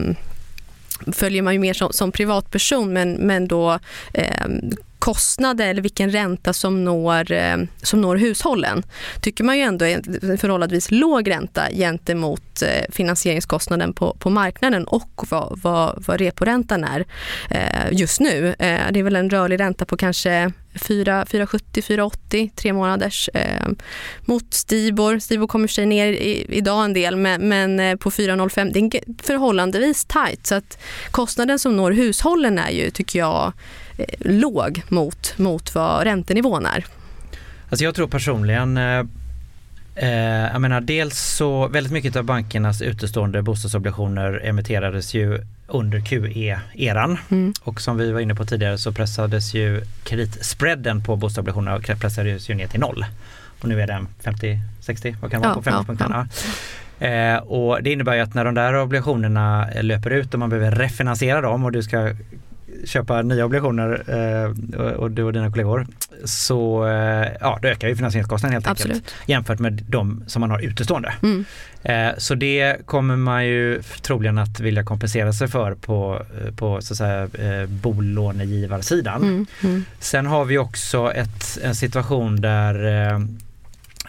[1.11, 3.79] följer man ju mer som, som privatperson men, men då
[4.13, 4.47] eh,
[4.99, 8.83] kostnader eller vilken ränta som når, eh, som når hushållen
[9.21, 14.85] tycker man ju ändå är en förhållandevis låg ränta gentemot eh, finansieringskostnaden på, på marknaden
[14.85, 17.05] och vad, vad, vad reporäntan är
[17.49, 18.55] eh, just nu.
[18.59, 23.29] Det är väl en rörlig ränta på kanske 4,70-4,80 tre månaders
[24.21, 25.19] mot Stibor.
[25.19, 30.05] Stibor kommer sig ner i, idag en del men, men på 4,05 det är förhållandevis
[30.05, 30.77] tajt så att
[31.11, 33.53] kostnaden som når hushållen är ju tycker jag
[34.19, 36.85] låg mot, mot vad räntenivån är.
[37.69, 39.05] Alltså jag tror personligen eh,
[39.95, 47.17] eh, jag menar dels så väldigt mycket av bankernas utestående bostadsobligationer emitterades ju under QE-eran
[47.29, 47.53] mm.
[47.63, 52.55] och som vi var inne på tidigare så pressades ju kreditspreaden på bostadsobligationer pressades ju
[52.55, 53.05] ner till noll.
[53.61, 56.27] Och nu är den 50-60, vad kan det vara på 50 ja, ja, ja.
[56.99, 60.71] Eh, och det innebär ju att när de där obligationerna löper ut och man behöver
[60.71, 62.13] refinansiera dem och du ska
[62.85, 65.87] köpa nya obligationer eh, och du och dina kollegor
[66.25, 68.95] så eh, ja, då ökar ju finansieringskostnaden helt Absolut.
[68.95, 71.13] enkelt jämfört med de som man har utestående.
[71.21, 71.45] Mm.
[71.83, 76.93] Eh, så det kommer man ju troligen att vilja kompensera sig för på, på så
[76.93, 77.27] att säga,
[77.67, 79.21] bolånegivarsidan.
[79.23, 79.45] Mm.
[79.63, 79.85] Mm.
[79.99, 82.75] Sen har vi också ett, en situation där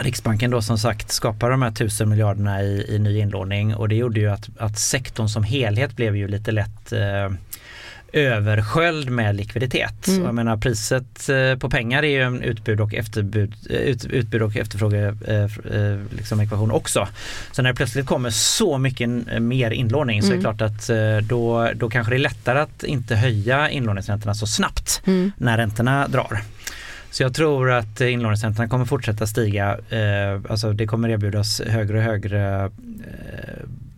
[0.00, 3.94] Riksbanken då som sagt skapar de här tusen miljarderna i, i ny inlåning och det
[3.94, 7.30] gjorde ju att, att sektorn som helhet blev ju lite lätt eh,
[8.12, 10.08] översköljd med likviditet.
[10.08, 10.24] Mm.
[10.24, 14.42] Jag menar priset eh, på pengar är ju en utbud och efterbud, eh, ut, utbud
[14.42, 17.08] och efterfråge eh, liksom ekvation också.
[17.52, 19.08] Så när det plötsligt kommer så mycket
[19.40, 20.22] mer inlåning mm.
[20.22, 20.56] så är det mm.
[20.56, 25.32] klart att då, då kanske det är lättare att inte höja inlåningsräntorna så snabbt mm.
[25.36, 26.40] när räntorna drar.
[27.11, 29.78] Så jag tror att inlåningsräntorna kommer fortsätta stiga.
[30.48, 32.70] alltså det kommer erbjudas högre och högre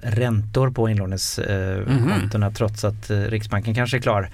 [0.03, 2.55] räntor på inlåningskontona mm.
[2.55, 4.31] trots att eh, Riksbanken kanske är klar.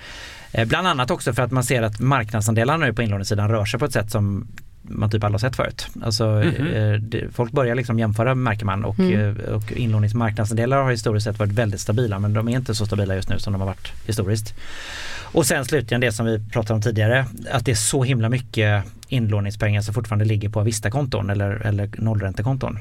[0.52, 3.80] Eh, bland annat också för att man ser att marknadsandelarna nu på inlåningssidan rör sig
[3.80, 4.46] på ett sätt som
[4.82, 5.86] man typ aldrig har sett förut.
[6.02, 9.36] Alltså, mm det, folk börjar liksom jämföra märker man och, mm.
[9.54, 13.28] och inlåningsmarknadsandelar har historiskt sett varit väldigt stabila men de är inte så stabila just
[13.28, 14.54] nu som de har varit historiskt.
[15.32, 18.84] Och sen slutligen det som vi pratade om tidigare att det är så himla mycket
[19.08, 22.78] inlåningspengar som fortfarande ligger på Avista-konton eller, eller nollräntekonton.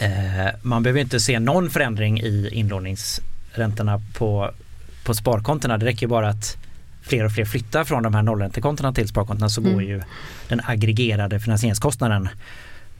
[0.00, 4.50] Eh, man behöver inte se någon förändring i inlåningsräntorna på,
[5.04, 5.78] på sparkontona.
[5.78, 6.56] Det räcker bara att
[7.02, 9.72] fler och fler flyttar från de här nollräntekontona till sparkontona så mm.
[9.72, 10.02] går ju
[10.48, 12.28] den aggregerade finansieringskostnaden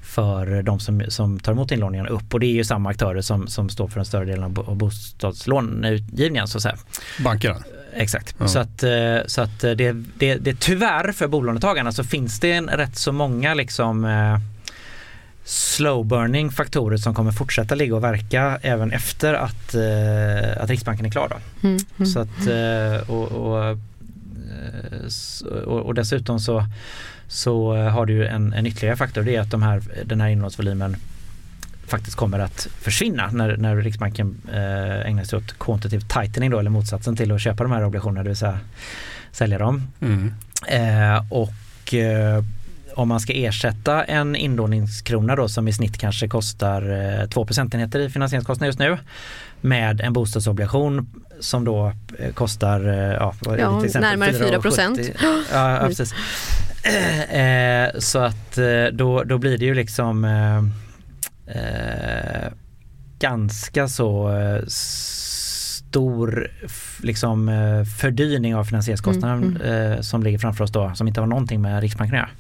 [0.02, 3.48] för de som, som tar emot inlåningen upp och det är ju samma aktörer som,
[3.48, 6.76] som står för den större delen av bostadslånutgivningen så att säga.
[7.24, 7.56] Bankerna?
[7.94, 8.34] Exakt.
[8.38, 8.48] Ja.
[8.48, 12.68] Så att, eh, så att det, det, det tyvärr för bolånetagarna så finns det en
[12.68, 14.38] rätt så många liksom eh,
[15.44, 21.06] slow burning faktorer som kommer fortsätta ligga och verka även efter att, eh, att Riksbanken
[21.06, 21.28] är klar.
[21.28, 21.68] Då.
[21.68, 23.76] Mm, mm, så att, eh, och, och, eh,
[25.64, 26.66] och, och, dessutom så,
[27.28, 30.96] så har du en, en ytterligare faktor det är att de här, den här inlåningsvolymen
[31.86, 36.70] faktiskt kommer att försvinna när, när Riksbanken eh, ägnar sig åt quantitative tightening då, eller
[36.70, 38.58] motsatsen till att köpa de här obligationerna, det vill säga
[39.32, 39.82] sälja dem.
[40.00, 40.34] Mm.
[40.68, 42.44] Eh, och eh,
[42.96, 46.82] om man ska ersätta en inlåningskrona då som i snitt kanske kostar
[47.20, 48.98] eh, 2 procentenheter i finansieringskostnad just nu
[49.60, 55.00] med en bostadsobligation som då eh, kostar eh, ja, ja, till närmare 4 procent.
[55.52, 56.14] Ja, ja, precis.
[56.84, 60.62] Eh, så att eh, då, då blir det ju liksom eh,
[63.18, 64.30] ganska så
[64.68, 66.50] stor
[67.02, 67.50] liksom,
[68.00, 70.02] fördyring av finansieringskostnaden mm, mm.
[70.02, 72.30] som ligger framför oss då som inte har någonting med Riksbanken att göra.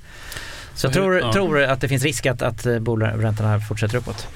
[0.82, 1.32] Så jag tror, ja.
[1.32, 4.28] tror att det finns risk att, att eh, bolåneräntorna fortsätter uppåt.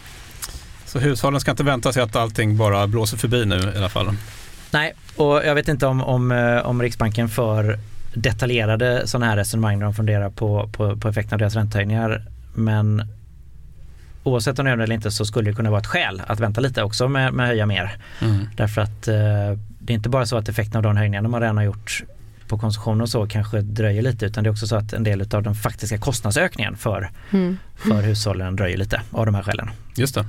[0.85, 4.17] Så hushållen ska inte vänta sig att allting bara blåser förbi nu i alla fall?
[4.71, 7.79] Nej, och jag vet inte om, om, eh, om Riksbanken för
[8.15, 12.23] detaljerade sådana här resonemang när de funderar på, på, på effekten av deras räntehöjningar.
[12.55, 13.03] Men
[14.23, 16.41] oavsett om de gör det eller inte så skulle det kunna vara ett skäl att
[16.41, 17.97] vänta lite också med, med att höja mer.
[18.21, 18.49] Mm.
[18.57, 19.15] Därför att eh,
[19.79, 22.03] det är inte bara så att effekten av de höjningarna man redan har gjort
[22.49, 25.35] på konsumtion och så kanske dröjer lite utan det är också så att en del
[25.35, 27.59] av den faktiska kostnadsökningen för, mm.
[27.77, 29.71] för hushållen dröjer lite av de här skälen.
[29.97, 30.27] Just det.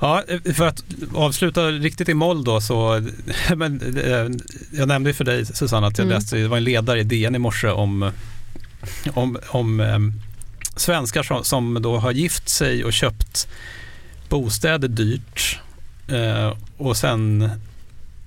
[0.00, 0.22] Ja,
[0.54, 3.02] för att avsluta riktigt i moll då så,
[3.56, 4.28] men, eh,
[4.78, 6.16] jag nämnde ju för dig Susanna att jag mm.
[6.16, 8.10] läste, det var en ledare i DN i morse om,
[9.14, 10.12] om, om um,
[10.76, 13.48] svenskar som, som, då har gift sig och köpt
[14.28, 15.60] bostäder dyrt
[16.12, 17.50] uh, och sen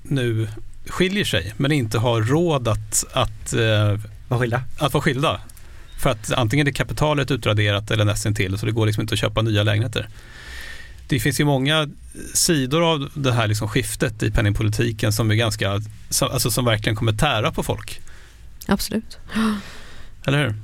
[0.03, 0.47] nu
[0.89, 4.63] skiljer sig men inte har råd att, att, uh, vara skilda.
[4.79, 5.41] att vara skilda.
[5.99, 9.19] För att antingen är kapitalet utraderat eller nästan till så det går liksom inte att
[9.19, 10.09] köpa nya lägenheter
[11.09, 11.89] det finns ju många
[12.33, 15.81] sidor av det här liksom skiftet i penningpolitiken som är ganska,
[16.21, 18.01] alltså som verkligen kommer tära på folk.
[18.67, 19.17] Absolut.
[20.25, 20.55] Eller hur?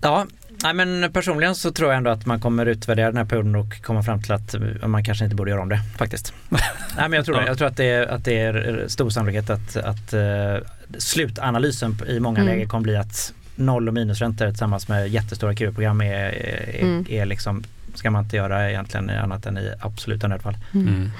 [0.00, 0.26] Ja,
[0.62, 3.82] Nej, men personligen så tror jag ändå att man kommer utvärdera den här perioden och
[3.82, 4.54] komma fram till att
[4.86, 6.34] man kanske inte borde göra om det faktiskt.
[6.48, 6.60] Nej,
[6.96, 7.46] men jag tror, ja.
[7.46, 10.56] jag tror att, det är, att det är stor sannolikhet att, att uh,
[10.98, 12.54] slutanalysen i många mm.
[12.54, 17.06] läger kommer bli att noll och minusräntor tillsammans med jättestora QE-program är, är, mm.
[17.08, 20.56] är liksom ska man inte göra egentligen annat än i absoluta nödfall.
[20.74, 20.88] Mm.
[20.88, 21.10] Mm.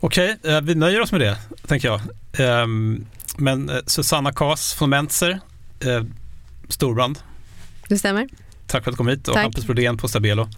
[0.00, 2.00] Okej, okay, eh, vi nöjer oss med det, tänker jag.
[2.38, 5.40] Ehm, men eh, Susanna Kas från Mentzer,
[5.80, 6.02] eh,
[6.68, 7.18] storbrand.
[7.88, 8.28] Det stämmer.
[8.66, 9.42] Tack för att du kom hit och Tack.
[9.42, 10.48] Hampus Brodén på Stabelo.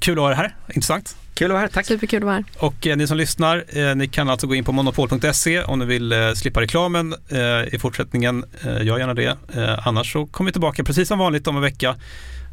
[0.00, 1.16] Kul att ha dig här, intressant.
[1.34, 1.86] Kul att vara här, tack.
[1.86, 2.44] Superkul att vara här.
[2.58, 5.84] Och eh, ni som lyssnar, eh, ni kan alltså gå in på monopol.se om ni
[5.84, 7.14] vill eh, slippa reklamen
[7.72, 8.44] i fortsättningen.
[8.64, 9.36] gör gärna det.
[9.84, 11.96] annars så kommer vi tillbaka precis som vanligt om en vecka.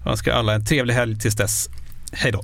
[0.04, 1.70] Jag önskar alla en trevlig helg tills dess.
[2.12, 2.44] Hej då.